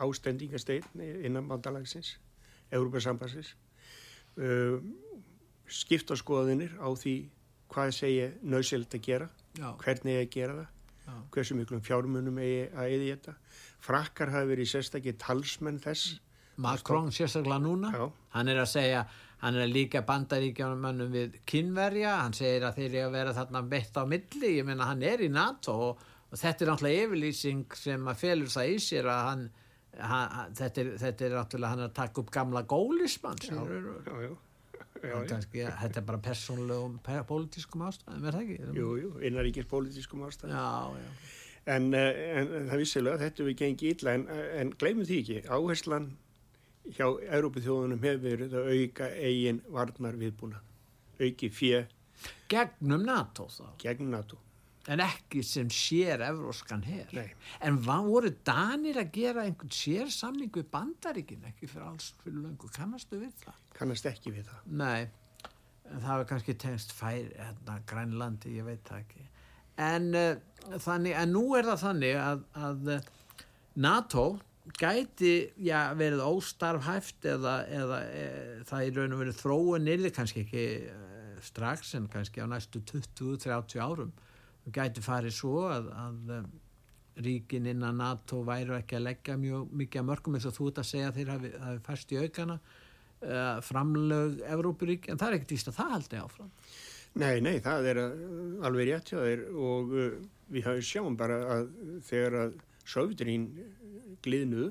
[0.00, 2.16] ástendingasteyn innan bandalagsins,
[2.72, 3.54] Európa-sambansins.
[5.70, 7.14] Skipta skoðinir á því
[7.70, 9.68] hvað segja nöðsild að gera, Já.
[9.82, 10.66] hvernig að gera það,
[11.06, 11.14] Já.
[11.36, 13.34] hversu miklum fjármunum að eða þetta.
[13.80, 16.18] Frakkar hafi verið sérstaklega talsmenn þess.
[16.60, 18.10] Macron sérstaklega núna, Já.
[18.34, 19.04] hann er að segja,
[19.40, 23.62] hann er að líka bandaríkjánumannum við kynverja, hann segir að þeir eru að vera þarna
[23.70, 27.78] bett á milli, ég menna hann er í NATO og, og þetta er náttúrulega yfirlýsing
[27.78, 29.46] sem að felur það í sér að hann
[30.00, 30.20] Ha,
[30.56, 34.30] þetta, er, þetta er náttúrulega hann að taka upp gamla gólismann já, já, já,
[35.02, 36.96] já, þetta er bara persónlegum
[37.28, 38.72] pólitískum ástæðum er það ekki?
[38.78, 40.56] Jú, jú, innaríkis pólitískum ástæðum.
[40.56, 41.36] Já,
[41.76, 44.26] en, en það vissilega þetta við gengið illa en,
[44.62, 46.10] en gleymum því ekki, áherslan
[46.88, 50.62] hjá Európa þjóðunum hefur verið að auka eigin varnar viðbúna
[51.20, 51.84] auki fjö
[52.50, 53.66] gegnum NATO þá?
[53.82, 54.40] Gegnum NATO
[54.88, 57.10] en ekki sem sér evróskan hér
[57.60, 61.44] en voru Danir að gera einhvern sér samning við bandaríkin?
[61.50, 63.58] Ekki fyrir alls fyrir löngu, kannastu við það?
[63.80, 64.68] kannast ekki við það.
[64.80, 65.08] Nei,
[65.90, 69.26] en það var kannski tengst fær, hérna, grænlandi, ég veit það ekki.
[69.80, 72.94] En, uh, þannig, en nú er það þannig að, að
[73.80, 74.24] NATO
[74.78, 78.24] gæti já, verið óstarfhæft eða, eða e,
[78.68, 80.98] það er raun og verið þróun nýrði kannski ekki e,
[81.42, 84.12] strax en kannski á næstu 20-30 árum
[84.74, 86.40] gæti farið svo að, að e,
[87.26, 90.80] ríkin innan NATO væru ekki að leggja mjög mikið að mörgum eins og þú ert
[90.82, 95.38] að segja að þeir hafi, hafi færst í aukana uh, framlög Evrópurík en það er
[95.38, 96.54] ekkert víst að það haldi áfram
[97.20, 97.98] Nei, nei, það er
[98.68, 100.18] alveg rétt hjá þér og uh,
[100.54, 101.70] við hafum sjáum bara að
[102.06, 102.58] þegar að
[102.90, 103.48] Sovjeturín
[104.24, 104.70] gliðnuðu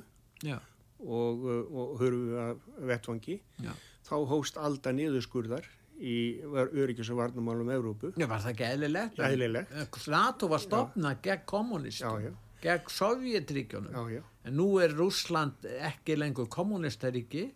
[0.99, 3.73] og, uh, og hörfu af vettvangi Já.
[4.07, 5.67] þá hóst alltaf niðurskurðar
[5.99, 8.13] í öryggis og varnamálum Európu.
[8.15, 9.21] Já, var það ekki eðlilegt?
[9.29, 9.73] Eðlilegt.
[9.75, 14.11] Eh, NATO var stopnað gegn kommunistum, gegn Sovjetríkjónum.
[14.47, 17.49] En nú er Rúsland ekki lengur kommunistaríki,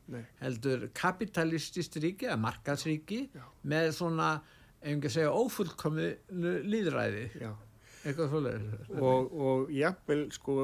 [0.43, 3.45] heldur kapitalistist ríki, eða markaðsríki, já.
[3.63, 4.31] með svona,
[4.81, 6.09] ef ekki segja, ófullkomi
[6.67, 7.29] líðræði.
[7.41, 7.53] Já
[8.03, 10.55] eitthvað svolítið og, og jafnvel sko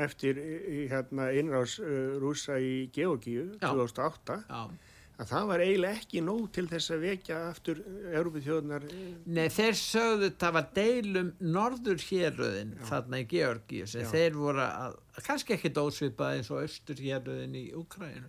[0.00, 0.38] eftir
[0.88, 4.62] hérna, innrás uh, rúsa í Georgíu 2008 Já.
[5.16, 7.78] Að það var eiginlega ekki nóg til þess að vekja aftur
[8.10, 8.88] Európið þjóðnar
[9.38, 14.98] Nei þeir sögðu það var deilum norður héröðin þarna í Georgíu sem þeir voru að,
[15.24, 18.28] kannski ekki dósvipað eins og austur héröðin í Ukræn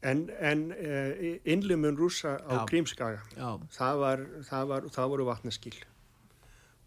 [0.00, 1.10] En, en uh,
[1.44, 5.76] innlumun rúsa á Grímskaga það, var, það, var, það voru vatnaskill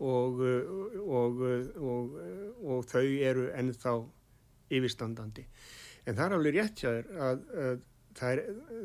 [0.03, 0.41] og,
[0.97, 1.43] og,
[1.77, 2.15] og,
[2.65, 3.93] og þau eru ennþá
[4.73, 5.45] yfirstandandi.
[6.07, 7.83] En það er alveg rétt hjá þér að, að
[8.17, 8.41] það er,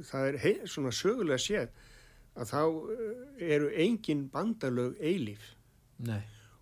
[0.09, 1.69] það er hei, svona sögulega séð
[2.39, 2.63] að þá
[3.43, 5.51] eru engin bandalög eilíf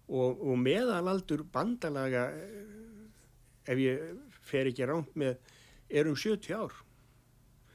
[0.09, 2.29] og meðalaldur bandalaga
[3.67, 4.03] ef ég
[4.47, 5.37] fer ekki ránt með
[5.91, 6.75] er um 70 ár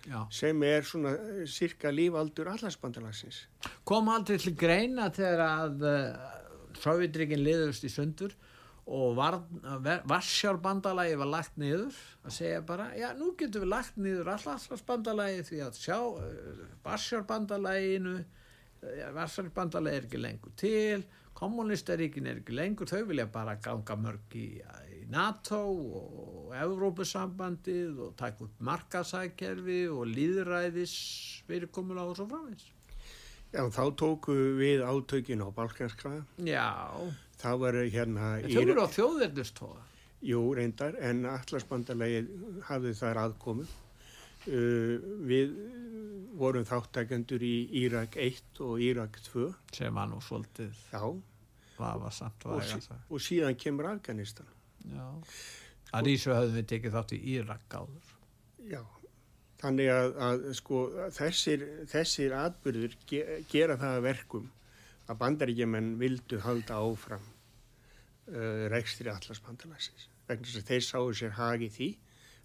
[0.08, 0.24] Já.
[0.34, 1.12] sem er svona
[1.46, 3.44] cirka lífaldur allarsbandalagsins.
[3.86, 5.84] Kom aldrei til greina þegar að
[6.82, 8.34] Sovjetrikinn liðust í sundur
[8.92, 9.16] og
[10.10, 15.64] Varsjárbandalagi var lagt niður að segja bara, já nú getum við lagt niður allarsvarsbandalagi því
[15.68, 18.18] að sjá uh, Varsjárbandalaginu
[19.16, 21.06] Varsjárbandalagi er ekki lengur til
[21.38, 25.62] kommunistaríkin er ekki lengur þau vilja bara ganga mörg í, í NATO
[26.02, 30.94] og Evrópusambandið og taka upp markasækjerfi og líðræðis
[31.48, 32.68] fyrirkomula og svo framins
[33.52, 36.22] Já, þá tóku við átökin á Balkanska.
[36.40, 36.72] Já.
[37.42, 38.34] Það var hérna...
[38.46, 39.86] Þau voru á þjóðverðustóða.
[40.22, 42.22] Jú, reyndar, en allarsbandalagi
[42.68, 43.66] hafði þar aðkomu.
[44.42, 45.56] Uh, við
[46.38, 49.50] vorum þáttakendur í Írak 1 og Írak 2.
[49.78, 50.78] Sem var nú svolítið.
[50.94, 51.04] Já.
[51.82, 54.50] Það var samt og, sí, og síðan kemur Afganistan.
[54.86, 55.06] Já.
[55.92, 58.12] Að því svo höfðum við tekið þátt í Írak áður.
[58.70, 58.82] Já.
[59.62, 60.82] Þannig að, að sko,
[61.14, 64.50] þessir, þessir atbyrður ge, gera það verkum
[65.12, 67.28] að bandaríkjumenn vildu halda áfram
[68.32, 70.08] uh, rekstri allarsbandalagsins.
[70.30, 71.92] Vegna þess að þeir sáu sér hagi því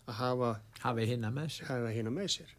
[0.07, 0.53] að hafa
[0.83, 1.61] hafa hérna með,
[2.11, 2.55] með sér.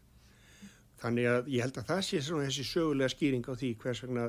[0.98, 4.28] Þannig að ég held að það sé svona þessi sögulega skýring á því hvers vegna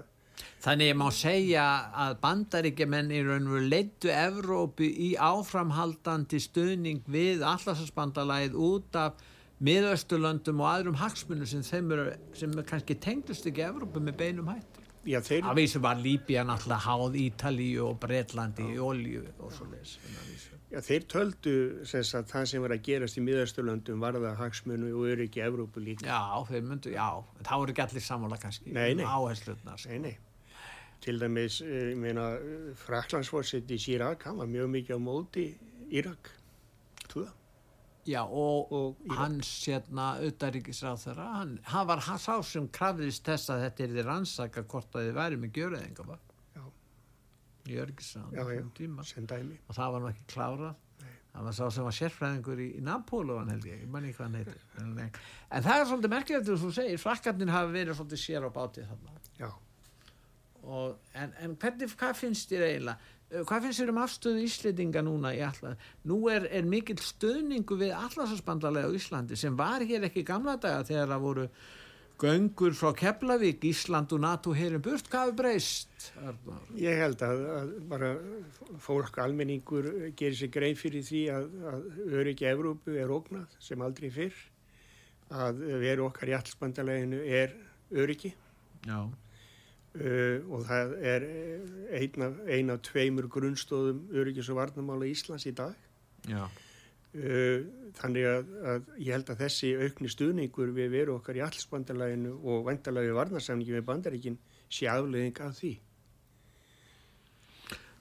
[0.63, 1.63] Þannig ég má segja
[2.03, 9.19] að bandaríkjumenn í raun og veru leittu Evrópi í áframhaldandi stuðning við allarsbandalagið út af
[9.63, 14.68] miðausturlöndum og aðrum hagsmunum sem sem kannski tengdust ekki Evrópu með beinum hætti.
[15.07, 15.45] Já, þeir...
[15.47, 19.95] Að vísu var Líbia náttúrulega háð Ítalíu og Breitlandi í olju og svo leiðis.
[20.69, 21.53] Já, þeir töldu
[21.89, 25.81] sens, að það sem var að gerast í miðausturlöndum var það hagsmunu og ekki Evrópu
[25.81, 26.05] líka.
[26.05, 27.07] Já, þeir myndu, já,
[27.41, 28.73] þá eru ekki allir sammála kannski.
[28.75, 29.05] Nei, nei.
[29.07, 29.79] Áherslutnar.
[29.81, 29.95] Sko.
[29.95, 30.59] Nei, nei.
[30.99, 32.27] Til dæmis, eh, ég meina,
[32.83, 35.47] Fraklandsforsett í Sýrak, hann var mjög mikið á móti
[35.89, 36.33] Írak.
[38.07, 43.63] Já og, og hans hérna auðaríkisráð þeirra, hann, hann var sá sem krafðist þess að
[43.65, 46.21] þetta er því rannsaka hvort að þið væri með gjöruðinga var.
[46.55, 46.63] Já.
[47.67, 48.45] Í já,
[49.11, 49.59] sem dæmi.
[49.67, 50.79] Og það var nú ekki klárað.
[51.03, 51.13] Nei.
[51.33, 54.39] Það var sá sem var sérfræðingur í, í Napóluan held ég, ég manni hvað hann
[54.39, 54.67] heitir.
[54.79, 58.49] en, en það er svolítið merkilegt þegar þú segir, frakkarnir hafi verið svolítið sér á
[58.55, 59.19] bátið þarna.
[59.39, 59.49] Já.
[60.59, 63.13] Og, en, en hvernig, hvað finnst þér eiginlega?
[63.29, 65.75] Eh, hvað finnst þér um afstöðu Íslandinga núna í allar?
[66.09, 70.87] Nú er, er mikill stöðningu við allarsasbandalega á Íslandi sem var hér ekki gamla daga
[70.87, 71.45] þegar það voru
[72.19, 76.09] göngur frá Keflavík, Ísland og NATO hérum burt, hvað er breyst?
[76.75, 78.09] Ég held að, að bara
[78.83, 79.87] fólk almenningur
[80.19, 81.87] gerir sig grein fyrir því að, að
[82.19, 84.43] öryggi Evrópu er ógnað sem aldrei fyrr
[85.29, 87.53] að veru okkar í allarsbandaleginu er
[87.93, 88.33] öryggi
[88.89, 89.05] Já
[89.89, 91.23] Uh, og það er
[91.97, 95.73] eina ein af tveimur grunnstóðum öryggis og varnamála Íslands í dag.
[96.29, 97.65] Uh,
[97.97, 102.67] þannig að, að ég held að þessi aukni stuðningur við veru okkar í allsbandalæginu og
[102.67, 104.37] vendalagi varnarsamningi með bandaríkin
[104.69, 105.73] sé afleðing af því.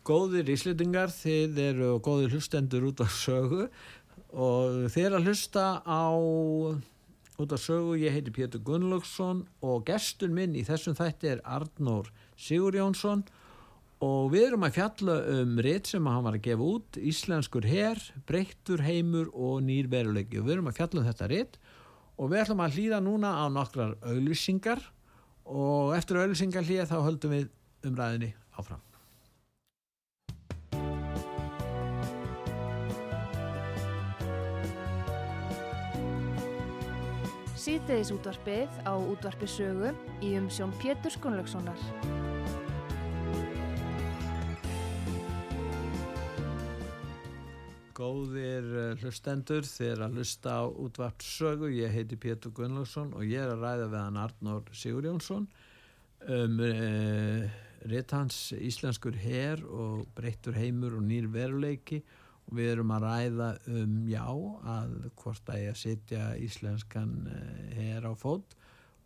[0.09, 3.65] Góðir íslendingar þið eru góðir hlustendur út á sögu
[4.29, 6.05] og þið er að hlusta á
[7.39, 12.09] út af sögu, ég heiti Pétur Gunnlaugsson og gestur minn í þessum þætti er Arnór
[12.35, 13.23] Sigur Jónsson
[14.03, 18.03] og við erum að fjalla um rétt sem hann var að gefa út Íslenskur herr,
[18.27, 20.41] breyttur heimur og nýr veruleiki.
[20.43, 21.61] Og við erum að fjalla um þetta rétt
[22.19, 24.83] og við ætlum að hlýða núna á nokkrar auðlýsingar
[25.47, 27.49] og eftir auðlýsingar hlýða þá höldum við
[27.87, 28.88] umræðinni áfram
[37.69, 39.91] Síðdeðis útvarpið á útvarpi sögu
[40.25, 41.81] í umsjón Pétur Skunlökssonar.
[47.93, 53.45] Góðir eh, hlustendur þeir að hlusta á útvart sögu ég heiti Pétur Gunnlaugsson og ég
[53.45, 55.45] er að ræða við hann Arnór Sigur Jónsson
[56.25, 56.73] um e,
[57.85, 62.17] rétt hans íslenskur her og breyttur heimur og nýr veruleiki og
[62.55, 64.27] við erum að ræða um já
[64.77, 67.15] að hvort að ég að setja íslenskan
[67.77, 68.57] her á fót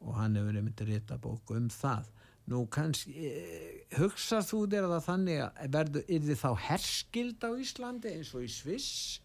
[0.03, 2.11] og hann hefur einmitt rétt að bóku um það
[2.51, 7.51] Nú kannski, eh, hugsað þú þér að þannig að verður, er þið þá herskild á
[7.55, 9.21] Íslandi eins og í Sviss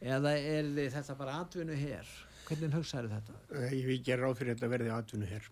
[0.00, 2.12] eða er þið þetta bara atvinnu hér?
[2.48, 3.36] Hvernig hugsaður þetta?
[3.68, 5.50] Ég vil gera ráð fyrir þetta verði atvinnu hér.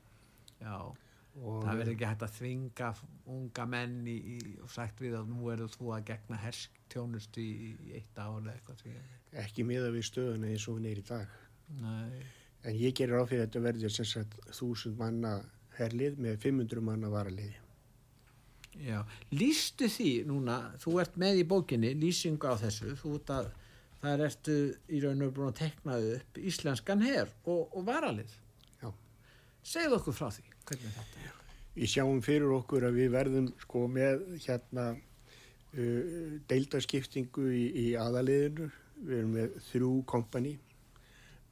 [0.62, 0.76] Já,
[1.32, 2.90] það verður ekki hægt að þvinga
[3.32, 7.72] unga menn í, í, og sagt við að nú eru þú að gegna herskstjónustu í,
[7.88, 8.94] í eitt ári eða eitthvað því.
[9.42, 11.40] Ekki miða við stöðuna eins og hún er í dag.
[11.80, 12.22] Nei.
[12.62, 15.38] En ég gerir ráð fyrir þetta verði sem sagt þúsund manna
[15.78, 17.56] herlið með 500 manna varaliði.
[18.80, 19.02] Já,
[19.34, 23.50] lístu því núna, þú ert með í bókinni lýsingu á þessu, þú ert að
[24.02, 24.56] það ertu
[24.88, 28.32] í raun og búin að tekna upp íslenskan herr og, og varalið.
[28.80, 28.88] Já.
[29.74, 31.38] Segð okkur frá því, hvernig þetta er.
[31.76, 38.68] Við sjáum fyrir okkur að við verðum sko með hérna uh, deildaskiptingu í, í aðaliðinu,
[39.02, 40.58] við erum með þrjú kompani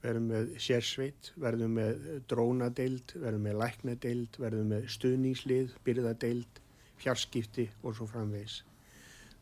[0.01, 6.61] verðum með sérsveit, verðum með drónadeild, verðum með læknadeild, verðum með stuðningslið, byrðadeild,
[7.01, 8.63] fjarskipti og svo framvegs.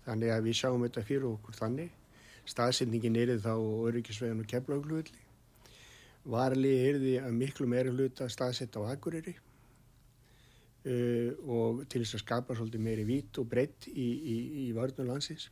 [0.06, 1.94] Þannig að við sjáum þetta fyrir okkur þannig.
[2.48, 5.26] Staðsendingin er þá öryggisveginn og keflaugluðli.
[6.28, 9.36] Varlið er því að miklu meira hluta staðsett á Akureyri
[10.88, 15.48] uh, og til þess að skapa svolítið meiri vít og breytt í, í, í vörðunlandsins.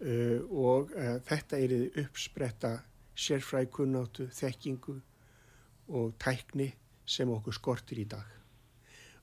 [0.00, 2.76] Uh, og uh, þetta er uppspretta
[3.20, 4.96] sérfræðkunnáttu, þekkingu
[6.00, 6.70] og tækni
[7.10, 8.26] sem okkur skortir í dag.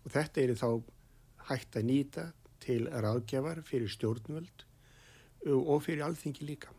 [0.04, 0.70] Og þetta er þá
[1.48, 2.30] hægt að nýta
[2.64, 4.66] til ráðgjafar fyrir stjórnvöld
[5.48, 6.77] og fyrir alþingi líka.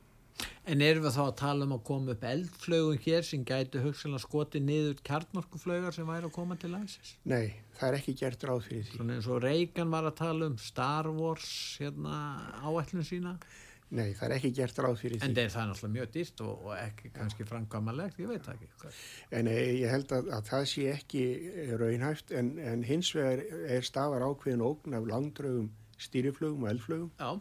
[0.68, 4.20] En erum við þá að tala um að koma upp eldflögun hér sem gæti hugsalega
[4.20, 7.14] skoti niður kjarnorkuflögar sem væri að koma til landsins?
[7.30, 8.98] Nei, það er ekki gert ráð fyrir því.
[8.98, 11.48] Svona eins og Reagan var að tala um Star Wars
[11.80, 12.18] hérna,
[12.60, 13.32] áætlun sína?
[13.88, 15.30] Nei, það er ekki gert ráð fyrir því.
[15.30, 18.70] En það er náttúrulega mjög dýrt og, og ekki kannski framkvæmalegt, ég veit ekki.
[18.82, 19.00] Hvað.
[19.40, 21.26] En eh, ég held að, að það sé ekki
[21.80, 23.46] raunhæft en, en hins vegar
[23.78, 27.40] er stafar ákveðin ógn af langdraugum stýriflögum og eldflögum Já.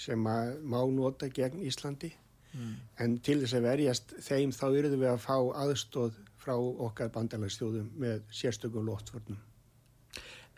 [0.00, 2.14] sem má nota gegn Íslandi
[2.54, 2.74] mm.
[3.04, 7.92] en til þess að verjast þeim þá eruðum við að fá aðstóð frá okkar bandalagsstjóðum
[8.00, 9.40] með sérstökum lóttvörnum.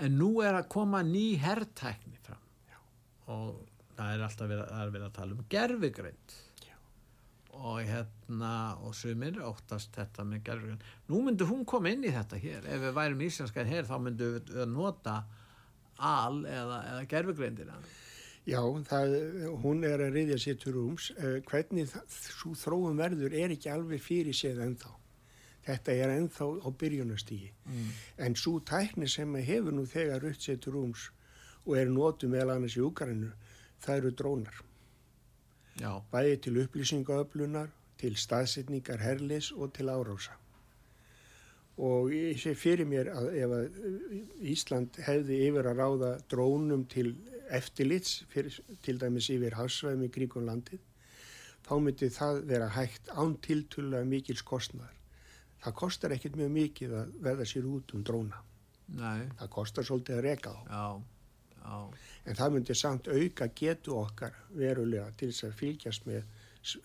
[0.02, 2.80] En nú er að koma ný herrtækni fram Já.
[3.32, 3.62] og
[3.96, 6.36] það er alltaf verið að, að tala um gerfigreind
[7.56, 8.52] og hérna
[8.84, 12.82] og sumir óttast þetta með gerfigreind nú myndu hún koma inn í þetta hér ef
[12.82, 15.16] við værum íslenskað hér þá myndu við nota
[15.96, 17.72] al eða, eða gerfigreindir
[18.46, 19.16] Já, það,
[19.64, 24.04] hún er að riðja sér til rúms eh, hvernig svo þróum verður er ekki alveg
[24.04, 24.92] fyrir séð ennþá
[25.66, 27.88] þetta er ennþá á byrjunastígi mm.
[28.22, 31.08] en svo tækni sem hefur nú þegar rutt sér til rúms
[31.66, 33.32] og er nótu meðal annars í Úkarinu
[33.82, 34.62] það eru drónar.
[35.76, 35.90] Já.
[36.12, 40.36] Bæði til upplýsingaöflunar, til staðsetningar herlis og til árása.
[41.76, 43.80] Og ég sé fyrir mér að ef að
[44.48, 47.10] Ísland hefði yfir að ráða drónum til
[47.52, 50.80] eftirlits, fyrir, til dæmis yfir hafsvæðum í kríkun landið,
[51.66, 54.94] þá myndi það vera hægt án tiltulega mikils kostnar.
[55.60, 58.40] Það kostar ekkert mjög mikið að verða sér út um dróna.
[58.96, 59.28] Nei.
[59.36, 60.60] Það kostar svolítið að reka á.
[60.70, 60.86] Já.
[61.66, 61.78] Já.
[62.30, 66.28] en það myndi samt auka getu okkar verulega til þess að fylgjast með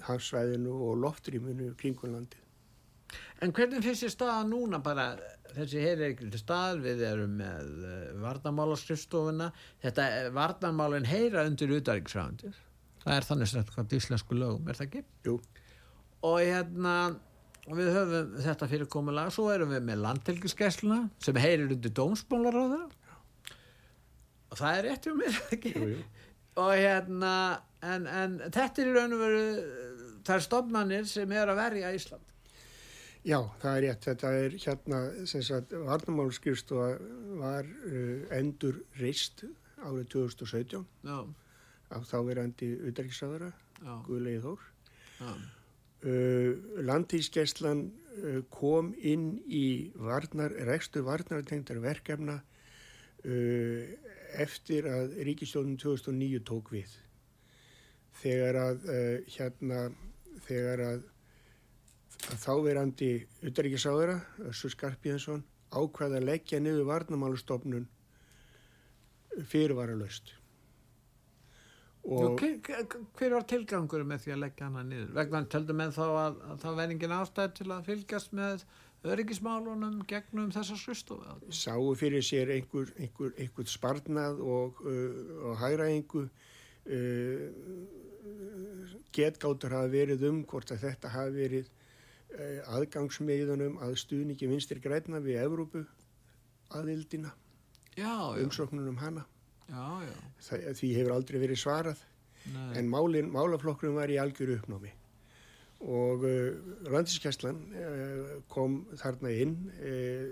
[0.08, 2.42] hafsvæðinu og loftrýmunu kringunlandi
[3.42, 5.06] En hvernig finnst þér staða núna bara
[5.56, 9.50] þessi hér er ekki til stað við erum með eh, varnamálaskrifstofuna
[9.84, 12.56] þetta eh, varnamálinn heyra undir útæriksræðundir
[13.02, 15.04] það er þannig að það er íslensku lögum, er það ekki?
[15.28, 15.36] Jú.
[16.30, 16.96] Og hérna
[17.68, 22.90] og við höfum þetta fyrirkomulega svo erum við með landtelgiskessluna sem heyrir undir það
[24.52, 25.74] og það er rétt um mér ekki?
[25.76, 26.02] Jú, jú.
[26.62, 27.36] og hérna
[27.82, 29.46] en, en þetta er í raun og veru
[30.28, 32.26] þær stofnanir sem er að verja Ísland.
[33.22, 34.06] Já, það er rétt.
[34.08, 35.00] Þetta er hérna,
[35.30, 36.88] sem sagt, varnamálskristofa
[37.38, 39.44] var uh, endur reist
[39.82, 41.18] árið 2017 Já,
[41.94, 43.52] á þáverandi utariksáðara,
[43.82, 44.66] já, Guðlegi Þór.
[46.02, 47.84] Uh, Landísgæslan
[48.18, 53.86] uh, kom inn í varnar, rekstu varnartengdar verkefna uh,
[54.42, 56.98] eftir að Ríkistjóðun 2009 tók við.
[58.18, 59.88] Þegar að uh, hérna,
[60.50, 61.10] þegar að
[62.42, 63.10] þáverandi
[63.48, 64.20] utarrikiðsáðara,
[64.50, 65.42] Össur Skarpíðansson,
[65.72, 67.88] ákvaði að leggja niður varnamálustofnun
[69.48, 70.36] fyrirvaralaust.
[72.02, 72.56] Og hver,
[73.18, 75.12] hver- var tilgangur með því að leggja hana niður?
[75.14, 78.64] Vegna töldu með þá að, að það væri engin ástæð til að fylgjast með
[79.12, 81.36] öryggismálunum gegnum þessa skristofu.
[81.50, 87.46] sáu fyrir sér einhver, einhver, einhver sparnað og, uh, og hæraengu uh,
[89.14, 91.72] getgáttur hafa verið um hvort að þetta hafi verið
[92.72, 95.84] aðgangsmiðunum að stuðningi vinstir græna við Evrópu
[96.78, 97.34] aðildina,
[98.40, 99.26] umsóknunum hana.
[99.68, 100.16] já, já.
[100.48, 102.02] Það, því hefur aldrei verið svarað
[102.52, 102.80] Nei.
[102.80, 104.94] en málin, málaflokkurum var í algjöru uppnámi
[105.82, 106.58] og uh,
[106.94, 110.26] Landískjæslan uh, kom þarna inn uh,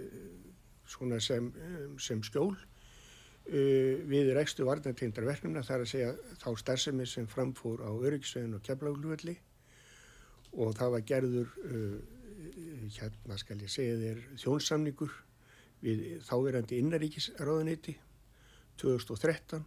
[0.90, 7.08] svona sem, um, sem skjól uh, við rekstu varnartindar verkefna þar að segja þá starfsemi
[7.10, 9.38] sem framfór á öryggsveginn og keflagluvöldi
[10.58, 11.98] og það var gerður uh,
[12.96, 15.18] hérna skal ég segja þér þjónsamningur
[15.84, 17.96] við þáverandi innaríkisráðuniti
[18.82, 19.66] 2013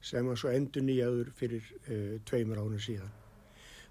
[0.00, 3.10] sem var svo endur nýjaður fyrir uh, tveimur ánum síðan.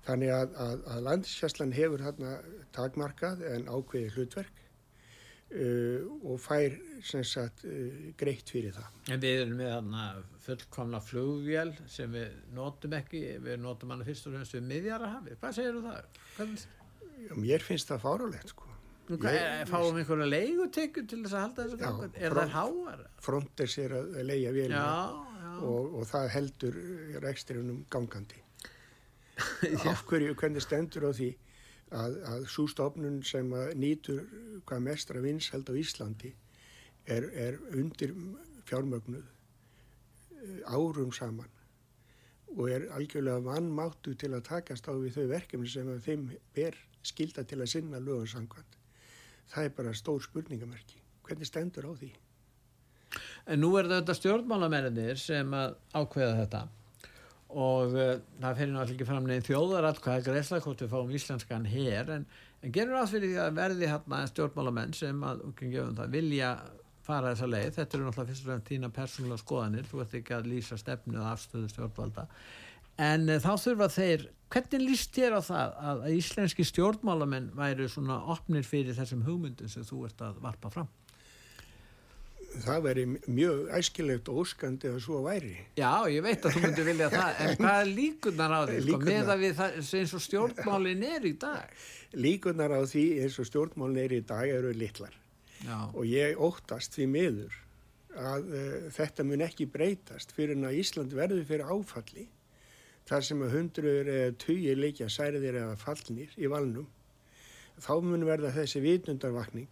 [0.08, 2.32] Þannig að, að, að landisfjastlan hefur þarna
[2.74, 8.90] takmarkað en ákveði hlutverk uh, og fær sem sagt uh, greitt fyrir það.
[9.14, 10.08] En við erum með þarna
[10.50, 15.38] fullkomna flugvél sem við notum ekki, við notum hana fyrst og fremst við miðjarahafi.
[15.42, 16.20] Hvað segir þú það?
[16.38, 16.66] Hvernig,
[17.40, 18.68] Mér finnst það fárálegt sko.
[19.10, 22.14] er, fáum einhverja leigutekjur til þess að halda þessu gangan?
[22.16, 23.04] Er það háar?
[23.26, 25.52] Frontex er að leia vélina Já, já.
[25.68, 26.80] og, og það heldur
[27.26, 28.42] reksturinnum gangandi.
[29.90, 31.30] Af hverju, hvernig stendur á því
[31.96, 34.24] að, að svo stofnun sem að nýtur
[34.68, 36.32] hvað mestra vinsheld á Íslandi
[37.10, 38.14] er, er undir
[38.70, 39.36] fjármögnuð eh,
[40.68, 41.50] árum saman
[42.58, 46.26] og er algjörlega vannmáttu til að takast á við þau verkefni sem þeim
[46.56, 48.78] ber skilda til að sinna samkvæmt.
[49.50, 50.98] Það er bara stór spurningamerki.
[51.26, 52.10] Hvernig stendur á því?
[53.50, 55.54] En nú er þetta stjórnmálamennir sem
[55.94, 56.68] ákveða þetta
[57.50, 62.12] og uh, það fyrir náttúrulega ekki fram neðin þjóðaratkvæða greiðsla hvort við fáum íslenskan hér
[62.14, 62.28] en,
[62.62, 66.52] en gerur ráð fyrir því að verði hérna stjórnmálamenn sem að gefum það vilja
[67.10, 70.36] fara þessa leið, þetta eru náttúrulega fyrst og fremst þína persónulega skoðanir, þú ert ekki
[70.38, 72.28] að lýsa stefnu og afstöðu stjórnvalda
[73.00, 78.22] en uh, þá þurfa þeir, hvernig líst þér á það að, íslenski stjórnmálamenn væri svona
[78.34, 80.90] opnir fyrir þessum hugmyndum sem þú ert að varpa fram?
[82.50, 85.52] Það veri mjög æskilegt og óskandi að svo væri.
[85.78, 89.00] Já, ég veit að þú myndir vilja það, en hvað er líkunar á því, sko,
[89.06, 91.80] með að við það eins og stjórnmálin er í dag?
[92.18, 95.14] Líkunar á því eins og stjórnmálin er í dag eru litlar
[95.66, 97.56] Já, og ég óttast því miður
[98.20, 102.28] að uh, þetta mun ekki breytast fyrir en að Ísland verður fyrir áfalli
[103.10, 106.88] þar sem að hundruður eða tugir leikja særðir eða fallnir í valnum
[107.80, 109.70] þá mun verða þessi vitundarvakning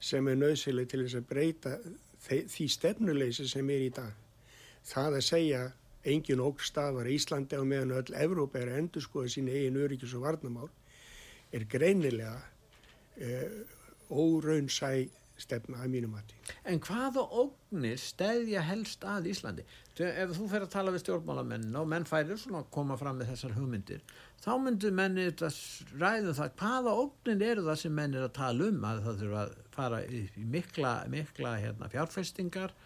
[0.00, 1.76] sem er nöðsileg til þess að breyta
[2.24, 4.12] því stefnuleysi sem er í dag.
[4.84, 5.62] Það að segja
[6.10, 10.24] engin ógstafar Íslandi á meðan öll Evrópa er að endur skoða sín eigin öryggis og
[10.24, 10.70] varnamál
[11.52, 12.36] er greinilega
[13.20, 13.60] uh,
[14.10, 15.08] óraunsæ
[15.40, 16.36] stefna að mínum mati.
[16.68, 19.64] en hvaða ógnir stæðja helst að Íslandi?
[20.00, 23.32] Ef þú fer að tala við stjórnmálamenn og menn færir svona að koma fram með
[23.32, 24.04] þessar hugmyndir,
[24.40, 28.86] þá myndu menni ræðum það, hvaða ógnir eru það sem menn er að tala um
[28.90, 30.22] að það þurfa að fara í,
[30.56, 32.76] mikla, mikla hérna, fjárfestingar,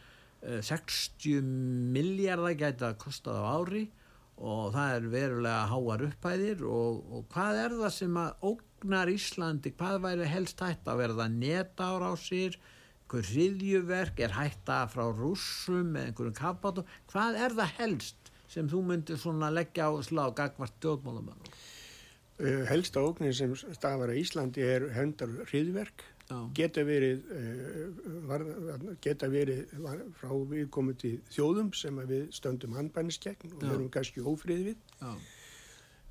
[0.43, 1.53] eh, 60
[1.95, 4.04] miljardar gæti að kosta á ári og
[4.39, 10.01] það er verulega háar upphæðir og, og hvað er það sem að ógnar Íslandi, hvað
[10.05, 12.59] væri helst hægt að verða netárásir,
[13.05, 18.83] einhver hriðjuverk, er hætta frá rússum með einhverjum kafbátum, hvað er það helst sem þú
[18.89, 21.55] myndir svona leggja á slá gagvart stjórnmálamönnum?
[22.35, 26.03] Uh, helsta ógnin sem stafar að Íslandi er höndar hriðverk
[26.57, 27.25] geta verið,
[28.29, 28.45] var,
[29.05, 34.71] geta verið var, frá viðkomandi þjóðum sem við stöndum handbænis gegn og verum kannski ófrið
[34.71, 34.79] við.
[35.01, 35.15] já,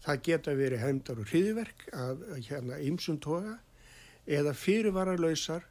[0.04, 3.58] Það geta verið hefndar og hriðverk af hérna ymsum toga
[4.28, 5.64] eða fyrirvararlausar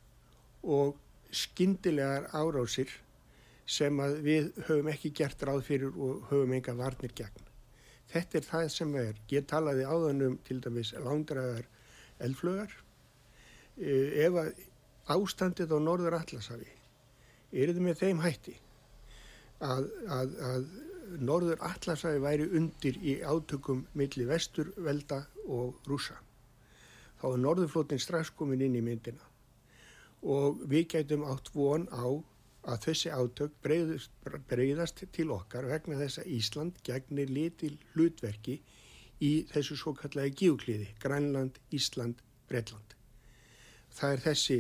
[0.63, 0.97] og
[1.33, 2.89] skyndilegar árásir
[3.69, 7.49] sem við höfum ekki gert ráð fyrir og höfum enga varnir gegn.
[8.13, 9.21] Þetta er það sem er.
[9.33, 11.69] Ég talaði áðanum til dæmis langdraðar
[12.21, 12.73] eldflögar.
[13.81, 14.51] Eh, ef að
[15.13, 16.69] ástandið á Norður Atlasafi
[17.53, 18.55] er þið með þeim hætti
[19.65, 20.67] að, að, að
[21.25, 26.19] Norður Atlasafi væri undir í átökum milli vesturvelda og rúsa.
[27.21, 29.25] Þá er Norðurflótin strax komin inn í myndina
[30.23, 32.07] og við gætum átt von á
[32.63, 34.13] að þessi átök breyðast,
[34.51, 38.61] breyðast til okkar vegna þess að Ísland gegnir litil hlutverki
[39.23, 42.95] í þessu svo kallega gíukliði, Grænland, Ísland, Breitland.
[43.93, 44.59] Það er þessi,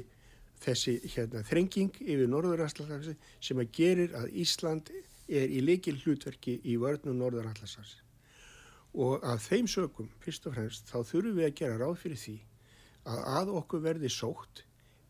[0.62, 4.92] þessi hérna, þrenging yfir Norðurallarhafsi sem að gerir að Ísland
[5.28, 8.00] er í likil hlutverki í vörnum Norðurallarhafsi.
[8.92, 12.36] Og af þeim sökum, fyrst og fremst, þá þurfum við að gera ráð fyrir því
[13.08, 14.62] að að okkur verði sótt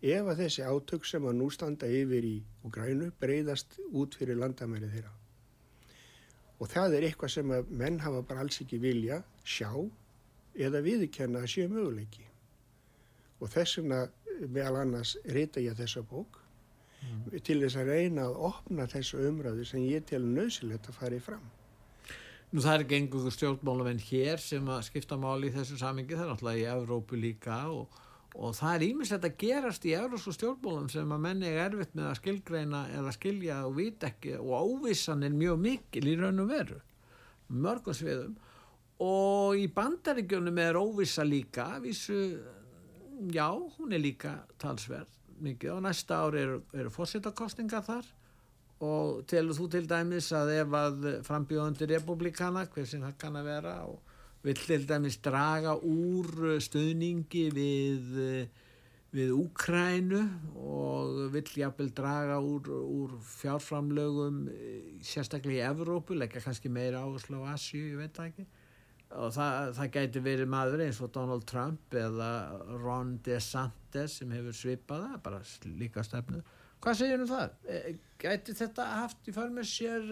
[0.03, 4.91] ef að þessi átök sem að nú standa yfir í Úgrænu breyðast út fyrir landamæri
[4.91, 5.13] þeirra.
[6.63, 9.71] Og það er eitthvað sem að menn hafa bara alls ekki vilja sjá
[10.55, 12.27] eða viðkenna að séu möguleiki.
[13.43, 14.05] Og þess vegna
[14.47, 16.39] meðal annars reyta ég þessa bók
[17.03, 17.41] mm.
[17.43, 21.25] til þess að reyna að opna þessu umræðu sem ég tel nöðsilegt að fara í
[21.25, 21.43] fram.
[22.53, 26.33] Nú það er gengur stjórnmálumenn hér sem að skipta máli í þessu samingi, það er
[26.35, 28.01] náttúrulega í Evrópu líka og
[28.33, 32.09] og það er ímislegt að gerast í eurósku stjórnbólum sem að menni er erfitt með
[32.09, 36.49] að skilgreina eða skilja og vita ekki og ávissan er mjög mikil í raun og
[36.53, 36.79] veru
[37.53, 38.39] mörgum sviðum
[39.05, 42.39] og í bandaríkjunum er óvissa líka vissu,
[43.31, 43.49] já,
[43.79, 45.11] hún er líka talsverð
[45.43, 45.77] mikið.
[45.77, 48.09] Og næsta ári eru, eru fórsettakostningar þar
[48.83, 53.49] og telur þú til dæmis að ef að frambjóðandi republikana, hver sem það kann að
[53.53, 54.01] vera og
[54.43, 58.17] vill til dæmis draga úr stöðningi við,
[59.15, 60.23] við Úkrænu
[60.59, 64.49] og vill jápil draga úr, úr fjárframlögum
[65.07, 68.49] sérstaklega í Evrópu, leggja kannski meira áherslu á Asju, ég veit ekki
[69.19, 72.31] og það, það gæti verið maður eins og Donald Trump eða
[72.81, 75.43] Ron DeSantis sem hefur svipaða, bara
[75.79, 76.43] líka stefnu
[76.83, 77.53] hvað segir um það?
[77.69, 80.09] E, gæti þetta haft í förmið sér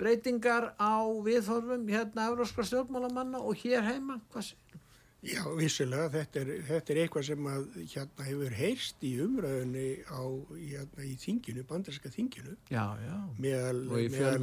[0.00, 4.80] breytingar á viðhorfum hérna euróskra stjórnmálamanna og hér heima, hvað séu?
[5.24, 10.22] Já, vissilega, þetta er, þetta er eitthvað sem að hérna hefur heyrst í umræðinni á,
[10.52, 12.56] hérna, í þinginu, bandarska þinginu.
[12.68, 13.14] Já, já.
[13.40, 13.80] meðal,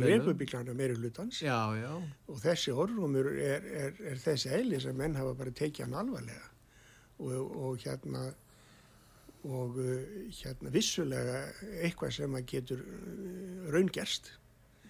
[0.01, 1.43] republikana meiri hlutans.
[1.45, 1.59] Já,
[2.27, 6.47] og þessi orðrumur er, er, er þessi eili sem menn hafa bara tekið hann alvarlega.
[7.21, 8.31] Og, og hérna
[9.41, 9.77] og
[10.37, 11.39] hérna vissulega
[11.81, 12.83] eitthvað sem að getur
[13.73, 14.33] raungerst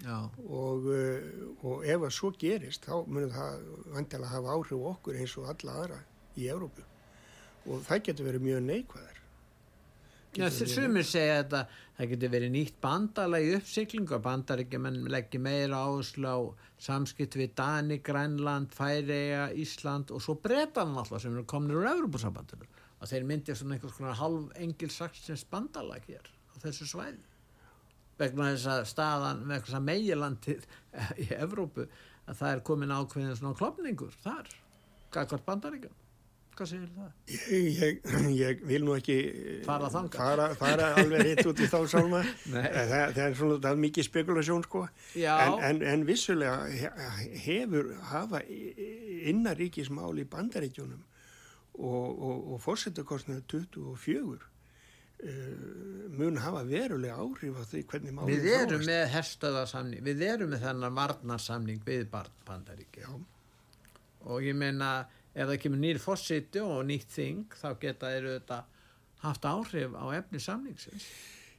[0.01, 1.21] og, eh,
[1.61, 5.77] og ef að svo gerist þá munum það vantilega hafa áhrif okkur eins og alla
[5.83, 5.99] aðra
[6.37, 6.85] í Európu
[7.69, 9.17] og það getur verið mjög neikvæðar.
[10.49, 11.55] Sumir segja að
[11.97, 16.39] það getur verið nýtt bandala í uppsiklingu að bandar ekki menn leggja meira áherslu á
[16.81, 22.65] samskipt við Dani, Grænland, Færiða, Ísland og svo Bretan alltaf sem eru komin úr Európa-sambandinu
[23.01, 27.30] og þeir myndi svona einhvers konar halv engilsaksins bandala hér á þessu svæði
[28.21, 30.69] vegna þess að staðan með eitthvað megilandið
[31.25, 34.53] í Evrópu að það er komin ákveðin svona klopningur þar,
[35.11, 35.97] gagvart bandaríkjum
[36.61, 37.11] hvað segir það?
[37.31, 38.01] Ég, ég,
[38.37, 39.15] ég vil nú ekki
[39.65, 42.21] fara, fara, fara alveg hitt út í þá sálma.
[42.51, 44.83] Það, það er svona það er mikið spekulasjón sko.
[45.21, 46.91] En, en, en vissulega
[47.45, 48.43] hefur hafa
[49.31, 51.01] innaríkismál í bandaríkjunum
[51.81, 54.50] og, og, og fórsetakostnaðu 24 Uh,
[56.17, 58.89] mun hafa verulega áhrif á því hvernig málið við erum þróast.
[58.89, 63.05] með herstöðarsamning við erum með þennan varnarsamning við Bandaríki
[64.21, 64.91] og ég meina
[65.33, 68.63] ef það kemur nýr fósiti og nýtt þing þá geta þeir auðvitað
[69.21, 71.05] haft áhrif á efni samningsins.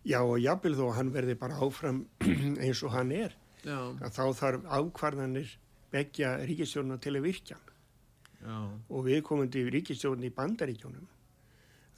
[0.03, 2.05] Já og jápil þó að hann verði bara áfram
[2.65, 5.55] eins og hann er þá þarf ákvarðanir
[5.93, 7.59] begja ríkistjórnuna til að virkja
[8.43, 8.57] já.
[8.91, 11.07] og við komum til ríkistjórn í Bandaríkjónum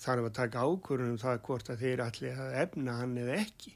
[0.01, 3.75] þarf að taka ákvörðunum það hvort að þeir allir að efna hann eða ekki.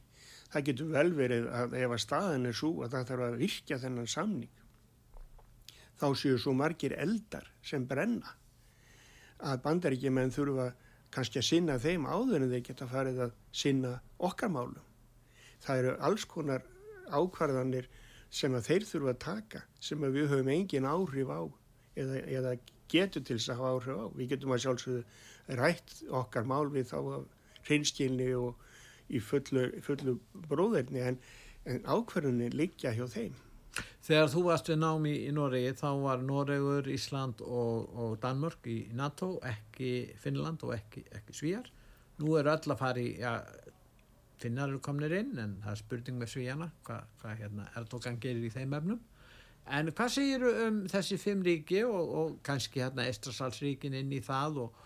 [0.49, 3.81] Það getur vel verið að ef að staðan er svo að það þarf að virkja
[3.83, 4.59] þennan samning
[5.99, 8.35] þá séu svo margir eldar sem brenna
[9.39, 10.71] að bandaríkjumenn þurfa
[11.15, 13.93] kannski að sinna þeim áður en þeir geta farið að sinna
[14.29, 14.85] okkar málum.
[15.63, 16.67] Það eru alls konar
[17.09, 17.89] ákvarðanir
[18.31, 21.41] sem að þeir þurfa að taka sem að við höfum engin áhrif á
[21.99, 22.55] eða, eða
[22.93, 24.07] getur til þess að hafa áhrif á.
[24.19, 25.05] Við getum að sjálfsögðu
[25.57, 26.99] rætt okkar mál við þá
[27.69, 28.65] hreinskilni og
[29.09, 30.19] í fullu, fullu
[30.49, 31.21] bróðirni en,
[31.69, 33.37] en ákverðunni liggja hjá þeim.
[34.05, 38.79] Þegar þú varst við námi í Noregi þá var Noregur, Ísland og, og Danmörk í
[38.97, 41.69] NATO, ekki Finnland og ekki, ekki Svíjar.
[42.19, 43.37] Nú er öll að fara í, já,
[44.39, 48.45] Finnar eru komnir inn en það er spurning með Svíjana hvað hva, hérna, Erdogan gerir
[48.47, 49.01] í þeim efnum.
[49.69, 54.63] En hvað segir um þessi fimm ríki og, og kannski hérna Estrasalsríkin inn í það
[54.65, 54.85] og,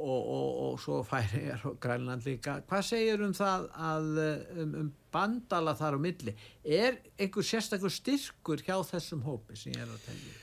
[0.00, 2.58] og, og svo færi er Grænland líka.
[2.68, 6.36] Hvað segir um það að um, um bandala þar á milli?
[6.64, 10.38] Er einhver sérstakur styrkur hjá þessum hópi sem ég er að tellja?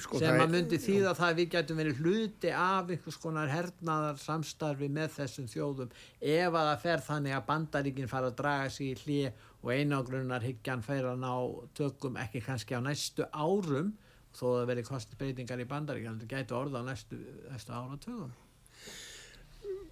[0.00, 4.88] Sko, sem að myndi það að við getum verið hluti af einhvers konar hernaðar samstarfi
[4.88, 9.02] með þessum þjóðum ef að það fer þannig að bandaríkinn fara að draga sig í
[9.02, 11.34] hlið og einogrunnar higgjan fer að ná
[11.76, 13.92] tökum ekki kannski á næstu árum
[14.32, 18.32] þó að veri kostbreytingar í bandaríkinn það getur orða á næstu, næstu ára tökum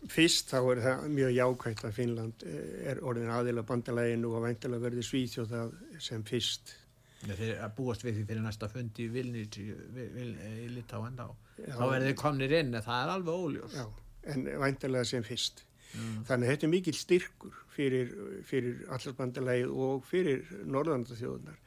[0.08, 4.86] Fyrst þá er það mjög jákvægt að Finnland eh, er orðin aðila bandalæginu og veintilega
[4.86, 5.56] verði svíþjóð
[6.00, 6.76] sem fyrst
[7.20, 11.26] Þeir að búast við því fyrir næsta fundi í Vilnius í, í Litáen þá.
[11.58, 13.74] Þá verður þeir komnir inn en það er alveg óljós.
[13.76, 13.84] Já,
[14.32, 15.66] en væntalega sem fyrst.
[15.90, 16.22] Mm.
[16.28, 18.14] Þannig að þetta er mikil styrkur fyrir,
[18.46, 21.58] fyrir allarsbandalægið og fyrir norðandathjóðunar.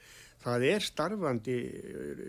[0.43, 2.23] Það er starfandi eh,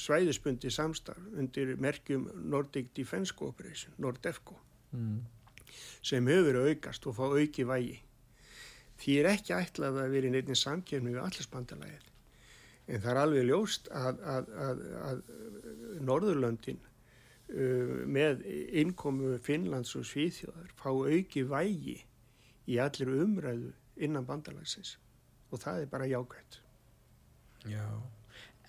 [0.00, 4.56] svæðisbundi samstarf undir merkjum Nordic Defence Cooperation, Nordefco,
[4.96, 5.20] mm.
[6.02, 7.98] Sem hefur verið aukast og fá auki vægi.
[9.00, 12.10] Því er ekki ætlað að vera í neittins samkjöfni við allarsbandalægið
[12.90, 15.20] en það er alveg ljóst að, að, að, að
[16.06, 18.44] Norðurlöndin uh, með
[18.82, 21.98] innkomu Finnlands og Svíþjóðar fá auki vægi
[22.70, 24.96] í allir umræðu innan bandalagsins
[25.50, 26.60] og það er bara jákvæmt.
[27.68, 27.86] Já,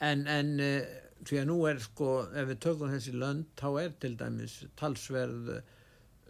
[0.03, 3.93] en, en uh, því að nú er sko, ef við tökum þessi lönd, þá er
[4.01, 5.53] til dæmis talsverð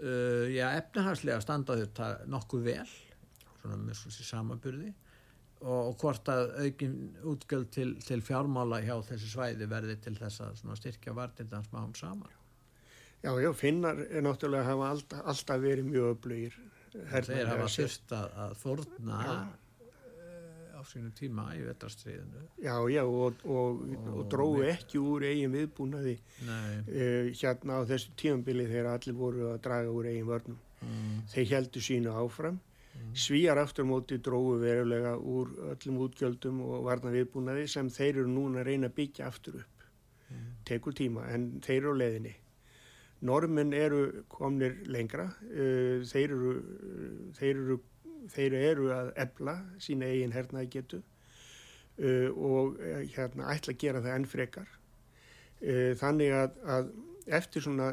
[0.02, 2.90] uh, já, efnahagslega standaður það nokkuð vel,
[3.62, 4.92] svona með svona samaburði
[5.62, 6.94] og hvort að aukin
[7.30, 12.32] útgjöld til, til fjármála hjá þessu svæði verði til þess að styrkja vartildans máum saman.
[13.22, 16.56] Já, já, finnar er náttúrulega hafa alltaf, alltaf verið mjög öflugir.
[16.92, 19.36] Þeir hafa sérst að, að þórna ja.
[20.82, 22.42] Eh, á sínu tíma í vetrastriðinu.
[22.58, 28.18] Já, já, og, og, og, og dróðu ekki úr eigin viðbúnaði uh, hérna á þessu
[28.18, 30.60] tímanbili þegar allir voru að draga úr eigin vörnum.
[30.82, 31.24] Mm.
[31.30, 32.60] Þeir heldur sínu áfram
[32.92, 33.16] Mm.
[33.16, 38.62] Svíjar aftur móti dróðu verulega úr öllum útgjöldum og varna viðbúnaði sem þeir eru núna
[38.62, 39.86] að reyna að byggja aftur upp.
[40.30, 40.48] Mm.
[40.68, 42.34] Tekur tíma en þeir eru á leðinni.
[43.22, 46.54] Normin eru komnir lengra, uh, þeir, eru,
[47.38, 47.80] þeir, eru,
[48.30, 54.04] þeir eru að ebla sína eigin hernaði getu uh, og uh, hérna, ætla að gera
[54.04, 54.78] það enn frekar.
[55.62, 56.88] Þannig að, að
[57.38, 57.92] eftir svona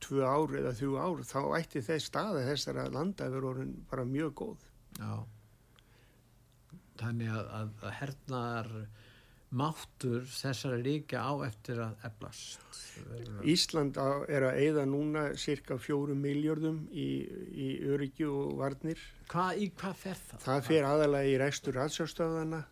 [0.00, 4.32] tvö ár eða þrjú ár þá ætti þess staði þessara landa verið orðin bara mjög
[4.40, 4.66] góð
[4.96, 5.12] Já
[7.00, 8.72] Þannig að, að hernaðar
[9.50, 12.60] máttur þessari ríkja á eftir að eflast.
[13.42, 17.08] Ísland á, er að eigða núna cirka fjórum miljardum í,
[17.50, 19.00] í öryggi og varnir.
[19.30, 20.44] Hva, Í hvað fer það?
[20.44, 22.62] Það fer aðalega í rekstur aðsjárstöðana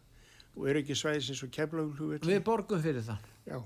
[0.54, 3.26] og öryggisvæðisins og keflagulhugvelli Við borgum fyrir það.
[3.48, 3.58] Já.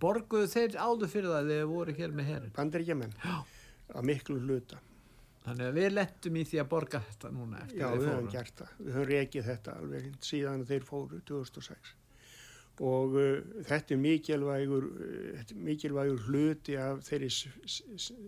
[0.00, 2.52] Borguðu þeir áður fyrir það þegar voru hér með herrin?
[2.56, 3.18] Bandaríkjaman,
[3.92, 4.78] að miklu hluta.
[5.44, 8.62] Þannig að við lettum í því að borga þetta núna eftir Já, við höfum gert
[8.62, 8.70] það.
[8.78, 9.10] Við höfum
[12.74, 12.82] reikið þetta alveg síðan þeir fóru 2006.
[12.82, 17.28] Og uh, þetta er mikilvægur, uh, mikilvægur hluti af þeirri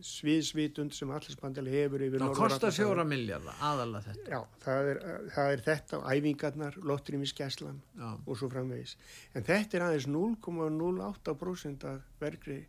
[0.07, 2.23] sviðsvitund sem allarsbandali hefur yfir.
[2.23, 4.31] Það kostar fjóra miljardar aðalega þetta.
[4.31, 5.01] Já, það er,
[5.35, 7.83] það er þetta, æfingarnar, lottrimisgæslan
[8.27, 8.97] og svo framvegis.
[9.35, 12.61] En þetta er aðeins 0,08% af vergri.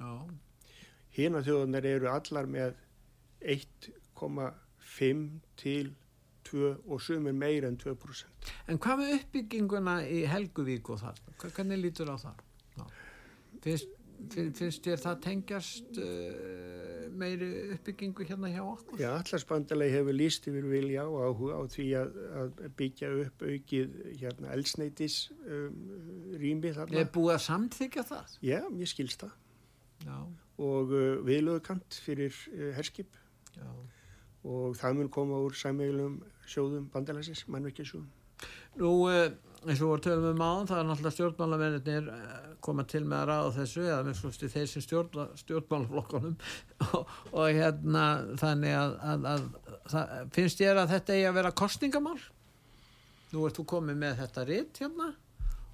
[0.00, 0.12] Já.
[1.12, 2.78] Hína þjóðunar eru allar með
[3.44, 5.26] 1,5
[5.60, 5.92] til
[6.52, 8.52] 2 og sumir meira en 2%.
[8.68, 11.24] En hvað með uppbygginguna í Helguvík og það?
[11.42, 12.46] Hvernig lítur á það?
[13.62, 13.90] Finnst,
[14.34, 19.00] finnst þér það tengjast uh, meiri uppbyggingu hérna hjá okkur?
[19.02, 23.98] Já, allarsbandalegi hefur líst yfir vilja og áhuga á því að, að byggja upp aukið
[24.22, 25.82] hérna elsneitis um,
[26.42, 27.02] rými þarna.
[27.04, 28.38] Er búið að samþykja það?
[28.50, 29.36] Já, ég skilst það.
[30.02, 30.16] Já
[30.60, 33.18] og uh, viðlöðukant fyrir uh, herskip
[33.56, 33.68] Já.
[34.44, 36.18] Og það mun koma úr sæmægilum
[36.48, 38.10] sjóðum bandalæsins, mannveikjarsjóðum.
[38.80, 39.30] Nú, uh,
[39.62, 42.06] eins og voru tölum við máðan, það er náttúrulega stjórnmálamennir
[42.62, 46.36] koma til með að ráða þessu eða með slústi þeir sem stjórn, stjórnmálaflokkonum
[46.88, 48.04] og, og hérna
[48.40, 49.48] þannig að, að, að,
[50.02, 52.18] að finnst ég að þetta eigi að vera kostningamál?
[53.32, 55.12] Nú ert þú komið með þetta ritt hérna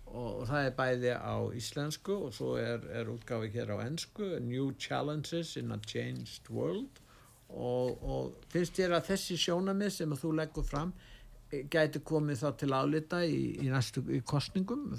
[0.09, 4.71] og það er bæði á íslensku og svo er, er útgáfi hér á ennsku New
[4.81, 7.03] Challenges in a Changed World
[7.49, 10.92] og, og finnst þér að þessi sjónamið sem þú leggur fram
[11.51, 14.90] eh, gæti komið þá til álita í, í næstu í kostningum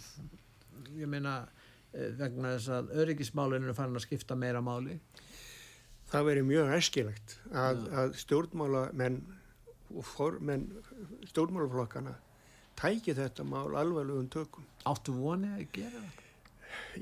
[0.97, 1.41] ég meina
[1.93, 4.97] eh, vegna þess að öryggismálinu er farin að skipta meira máli
[6.09, 9.19] Það veri mjög æskilegt að, að stjórnmálamenn
[9.93, 10.63] og formenn
[11.29, 12.15] stjórnmálaflokkana
[12.79, 14.65] tæki þetta mál alvarlegum tökum.
[14.89, 16.23] Áttu vonið að gera það?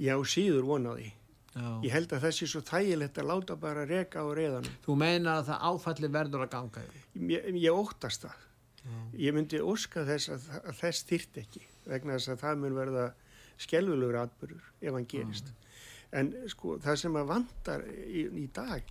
[0.03, 1.11] Já, síður vonaði.
[1.57, 1.69] Já.
[1.83, 4.75] Ég held að það sé svo þægilegt að láta bara reka á reyðanum.
[4.85, 6.83] Þú meina að það áfalli verður að ganga?
[7.17, 8.43] Ég, ég óttast það.
[9.19, 13.07] Ég myndi óska þess að, að þess þyrt ekki vegna þess að það mun verða
[13.59, 15.49] skelvulegur atbyrður ef hann gerist.
[16.15, 18.85] En sko það sem að vandar í, í dag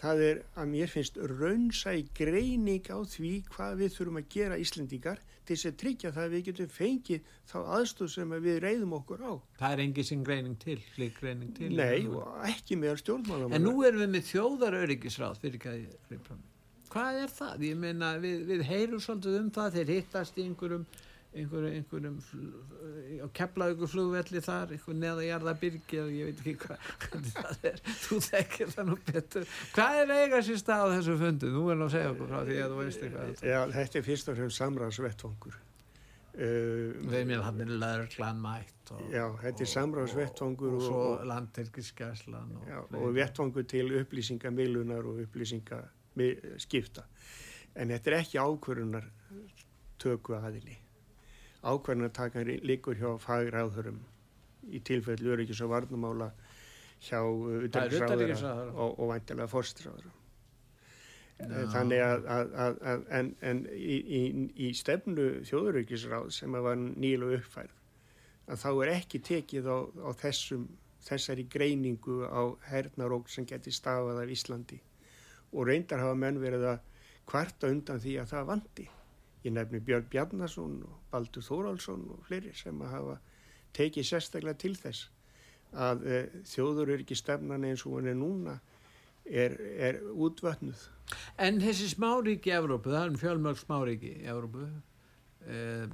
[0.00, 4.60] það er að mér finnst raunsa í greining á því hvað við þurfum að gera
[4.60, 8.58] Íslendingar til þess að tryggja það að við getum fengið þá aðstóð sem að við
[8.64, 9.32] reyðum okkur á.
[9.58, 11.72] Það er engi sem greining til, slík greining til.
[11.74, 12.06] Nei
[12.50, 13.58] ekki meðal stjórnmálamanna.
[13.58, 16.46] En nú erum við með þjóðaröryggisráð fyrir ekki að ég reypa mig.
[16.90, 17.64] Hvað er það?
[17.66, 20.86] Ég meina við, við heyrum svolítið um það, þeir hittast í einhverjum
[21.30, 22.18] einhverjum, einhverjum
[23.22, 27.80] á keflaugu flugvelli þar einhver neðajarðabyrgi ég veit ekki hvað, það er.
[28.04, 29.56] Þú þekkir það nú betur.
[29.76, 32.60] Hvað er eiga sér stað á þessu fundu þú verður að segja okkur frá því
[32.60, 33.42] að þú veist eitthvað.
[33.52, 35.60] Já, þetta er fyrst og fremst samræðsvettvangur
[36.34, 41.00] uh, við mér hann er laurglan mætt og, Já, þetta er samræðsvettvangur og, og svo
[41.12, 47.06] og, landtelkiskeslan og, já, og vettvangur til upplýsingameilunar og upplýsingaskipta
[47.78, 49.10] en þetta er ekki ákvörunar
[50.00, 50.78] tökku aðili
[51.62, 54.00] ákvarðanartakan líkur hjá fagráðurum
[54.70, 56.30] í tilfellu öryggis og varnumála
[57.00, 60.14] hjá utanriksráðara og, og væntilega fórstráðara.
[61.72, 64.22] Þannig að, að, að, að en, en í, í,
[64.60, 67.76] í stefnu þjóðurökisráð sem var nýlu uppfærð
[68.50, 70.66] að þá er ekki tekið á, á þessum,
[71.06, 74.80] þessari greiningu á hernarók sem geti stafað af Íslandi
[75.54, 76.82] og reyndar hafa menn verið að
[77.30, 78.86] kvarta undan því að það vandi.
[79.44, 83.16] Ég nefni Björn Bjarnason og Baldur Þórálsson og fleiri sem að hafa
[83.76, 85.08] tekið sérstaklega til þess
[85.70, 86.18] að e,
[86.50, 88.58] þjóður er ekki stefnan eins og hann er núna
[89.24, 90.86] er, er útvötnuð.
[91.42, 94.66] En þessi smáríki Evrópu, það er fjölmörg smáríki Evrópu,
[95.46, 95.86] eh,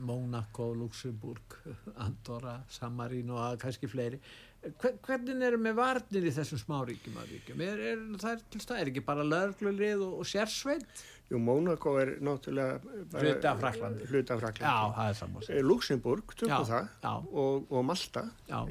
[0.00, 1.56] Mónaco, Luxemburg,
[2.04, 4.20] Andorra, Samarín og kannski fleiri.
[4.80, 7.62] Hvernig eru með varnir í þessum smáríkjum að ríkjum?
[7.64, 8.82] Er, er stað?
[8.82, 10.84] Er ekki bara löglulegð og, og sérsveit?
[11.30, 12.80] Jú, Mónaco er náttúrulega
[13.14, 14.06] hluti af Fraklandi.
[14.10, 14.66] Hluti af Fraklandi.
[14.66, 15.44] Já, það er saman.
[15.68, 17.12] Luxemburg, tökum það, já.
[17.42, 18.24] Og, og Malta.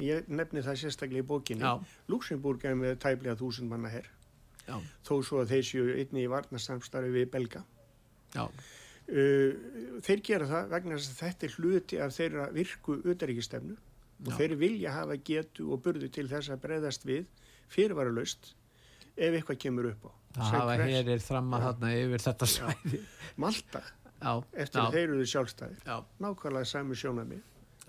[0.03, 1.71] Ég nefni það sérstaklega í bókinni.
[2.11, 4.09] Luxemburg er með tæplega þúsund manna herr.
[5.07, 7.63] Þó svo að þeir séu einni í varnasamstarfi við Belga.
[8.35, 8.43] Já.
[9.09, 9.55] Uh,
[10.05, 13.77] þeir gera það vegna þess að þetta er hluti af þeirra virku utaríkistefnu
[14.27, 17.23] og þeir vilja hafa getu og burðu til þess að breyðast við
[17.73, 18.51] fyrirvaralaust
[19.15, 20.18] ef eitthvað kemur upp á.
[20.35, 22.99] Það hafa hérir fram að þarna yfir þetta svæði.
[23.43, 23.81] Malta,
[24.19, 25.95] já, eftir að þeir eru sjálfstæðir, já.
[26.21, 27.39] nákvæmlega sami sjónami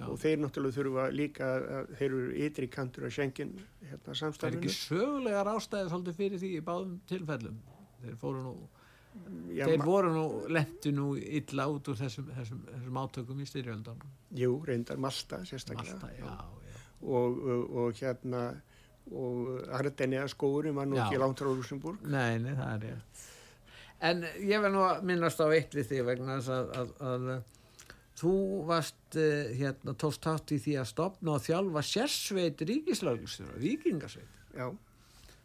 [0.00, 3.50] og þeir náttúrulega þurfa líka að þeir eru ytri kantur að sjengin
[3.84, 4.40] hérna samstæðinu.
[4.40, 7.58] Það er ekki sögulegar ástæðið svolítið fyrir því í báðum tilfellum.
[8.00, 8.54] Þeir fóru nú
[9.50, 10.24] Já, þeir voru nú,
[10.54, 14.12] lendu nú illa út úr þessum, þessum, þessum átökum í styrjöldunum.
[14.38, 15.96] Jú, reyndar Malta sérstaklega.
[15.98, 16.76] Malta, já, já.
[17.00, 18.42] Og, og, og hérna,
[19.10, 21.06] og Ardenja skóri var nú já.
[21.06, 22.02] ekki langt frá Rúsenburg.
[22.06, 23.24] Nei, nei, það er ég.
[24.10, 27.26] En ég verð nú að minnast á eitt við því vegna þess að, að, að
[28.20, 28.34] þú
[28.68, 29.18] varst,
[29.58, 34.40] hérna, tókst tátt í því að stopna og þjálfa sérsveit ríkislaugistur og vikingasveit.
[34.56, 34.70] Já.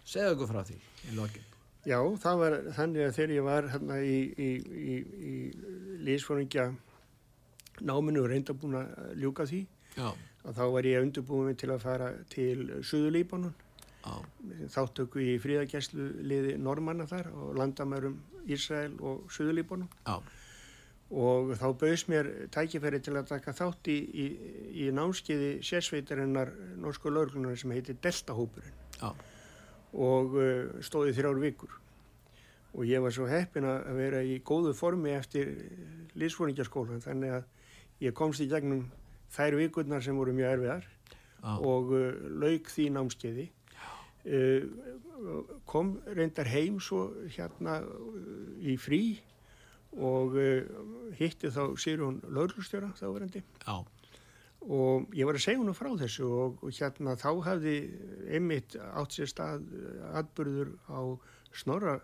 [0.06, 1.52] Segðu okkur frá því í lokinn.
[1.86, 4.50] Já, það var þannig að þegar ég var hérna í, í,
[4.94, 4.96] í,
[5.30, 5.34] í
[6.08, 6.72] lísfóringja
[7.86, 9.60] náminu reynda búin að ljúka því
[9.96, 10.10] Já.
[10.46, 13.54] Og þá var ég undirbúin til að fara til Suðurlíbanun
[14.70, 19.90] þáttöku í fríðagjæslu liði normanna þar og landamærum Ísrael og Suðurlíbanun
[21.16, 27.74] og þá bauðs mér tækifæri til að taka þátt í námskeiði sérsveitarinnar norsku laurglunar sem
[27.74, 28.84] heitir Deltahópurinn.
[29.02, 29.14] Já
[29.96, 31.74] og uh, stóði þrjár vikur.
[32.76, 35.54] Og ég var svo heppin að vera í góðu formi eftir
[36.20, 37.46] lífsfóringjaskólan þannig að
[38.04, 38.84] ég komst í gegnum
[39.36, 40.88] þær vikurnar sem voru mjög erfiðar
[41.42, 41.60] ah.
[41.60, 42.10] og uh,
[42.42, 43.50] lauk því námskeiði.
[44.26, 44.66] Uh,
[45.70, 47.78] kom reyndar heim svo hérna
[48.66, 49.04] í frí
[49.96, 50.34] og
[51.16, 53.78] hitti þá Sýrjón Lörlustjóra þá verandi Já.
[54.66, 57.76] Og ég var að segja hún frá þessu og, og hérna þá hafði
[58.28, 59.70] einmitt átt sér stað
[60.20, 61.00] atbyrður á
[61.56, 61.96] snorra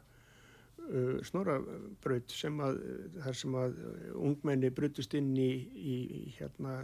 [0.89, 2.79] uh, snorrabraut sem að
[3.25, 3.77] þar sem að
[4.15, 5.97] ungmenni brutust inn í, í
[6.37, 6.79] hérna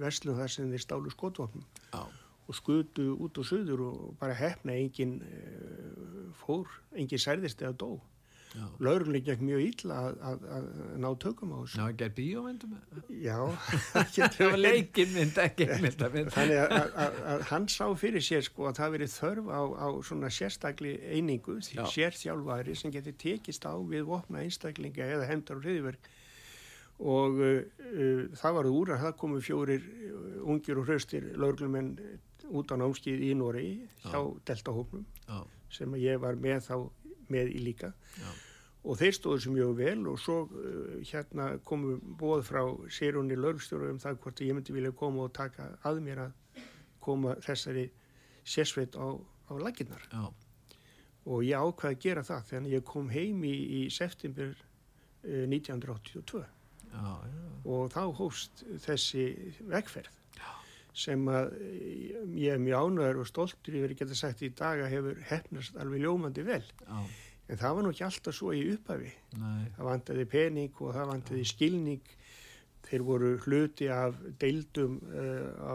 [0.00, 1.66] vestlum þar sem þeir stálu skotvapnum
[2.46, 7.90] og skutu út og söður og bara hefna engin uh, fór, engin særðist eða dó
[8.80, 10.66] lauruglega gekk mjög illa að, að, að
[11.02, 11.76] ná tökum á þessu.
[11.76, 12.76] Já, það ger bíómyndum?
[13.22, 13.38] Já.
[14.36, 17.00] Það var leikinmynd, ekki myndamind Þannig að,
[17.32, 21.58] að hann sá fyrir sér sko að það verið þörf á, á svona sérstakli einingu,
[21.64, 26.12] sérþjálfari sem getur tekist á við vopna einstaklinga eða hendar og hriðverk
[26.96, 27.60] og uh,
[27.92, 31.92] uh, það var úr að það komu fjórir uh, ungir og hraustir laurglumenn
[32.56, 35.42] út á námskið í Noregi hjá Deltahófnum Já,
[35.76, 36.76] sem ég var með þá
[37.32, 37.92] með í líka.
[38.20, 38.30] Já,
[38.86, 42.62] og þeir stóðu sem mjög vel og svo uh, hérna komu bóð frá
[42.92, 46.64] sérunni laurgstjóru um það hvort ég myndi vilja koma og taka að mér að
[47.02, 47.88] koma þessari
[48.46, 49.18] sérsveit á,
[49.50, 50.06] á laginnar
[51.26, 56.42] og ég ákvaði að gera það þannig ég kom heim í, í september uh, 1982
[56.42, 59.26] já, já, og þá hófst þessi
[59.66, 60.14] vegferð
[60.96, 64.82] sem að eh, ég er mjög ánæður og stoltur yfir að geta sagt í dag
[64.82, 66.62] að hefur hefnast alveg ljómandi vel.
[66.64, 66.98] Já,
[67.46, 69.12] en það var nú ekki alltaf svo í upphafi.
[69.40, 72.12] Nei, það vantaði pening og það vantaði skilning.
[72.86, 75.74] Þeir voru hluti af deildum uh, á,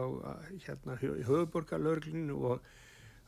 [0.63, 2.69] hérna höfuborgarlörglinu og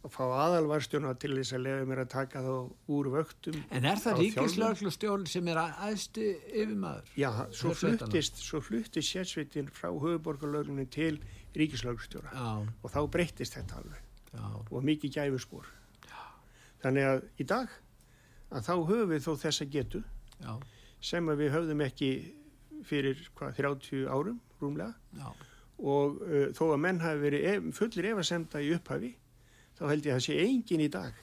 [0.03, 2.55] að fá aðalvarstjóna til þess að lega mér að taka þá
[2.91, 7.13] úr vöktum En er það á ríkislauglustjórn sem er aðstu yfirmaður?
[7.19, 11.21] Já, svo fluttist, svo fluttist sérsveitin frá höfuborgarlöglunni til
[11.55, 14.03] ríkislöglustjóra Já, og þá breyttist þetta alveg.
[14.33, 15.71] Já, og mikið gæfuspor.
[16.83, 17.73] Þannig að í dag
[18.51, 20.03] að þá höfum við þó þessa getu
[20.43, 20.53] já,
[20.99, 22.13] sem að við höfðum ekki
[22.83, 24.91] fyrir hvað, 30 árum rúmlega.
[25.15, 25.29] Já,
[25.83, 29.13] og uh, þó að menn hafi verið ef, fullir efasemda í upphafi
[29.77, 31.13] þá held ég að það sé engin í dag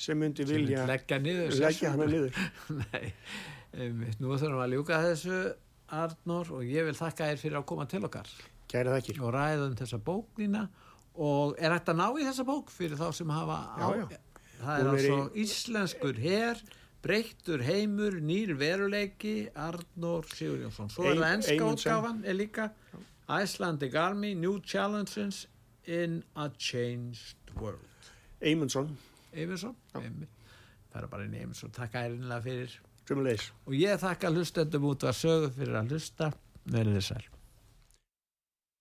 [0.00, 2.38] sem myndi sem vilja vil leggja niður leggja hana niður.
[2.80, 3.12] Nei,
[3.76, 5.40] einmitt, nú þurfum að ljúka þessu
[5.90, 8.28] Arnór og ég vil þakka þér fyrir að koma til okkar
[8.70, 9.16] Kæra þakkir.
[9.26, 10.64] og ræða um þessa bóknina
[11.20, 14.20] og er að ná í þessa bók fyrir þá sem hafa á Já, já.
[14.60, 16.60] það er altså í- íslenskur her
[17.02, 21.74] breyttur heimur, nýr veruleiki Arnór Sigurjónsson svo er það Eymundsson.
[21.74, 22.70] útgáfan er líka
[23.30, 25.46] Icelandic Army, New Challenges
[25.86, 28.12] in a Changed World.
[28.40, 28.94] Eymundsson,
[30.90, 32.78] það er bara inn í Eyvinsson takk ærinlega fyrir.
[33.10, 33.50] Sumulegis.
[33.66, 36.32] og ég þakka hlustendum út að sögu fyrir að hlusta.
[36.70, 37.39] Verið þið sæl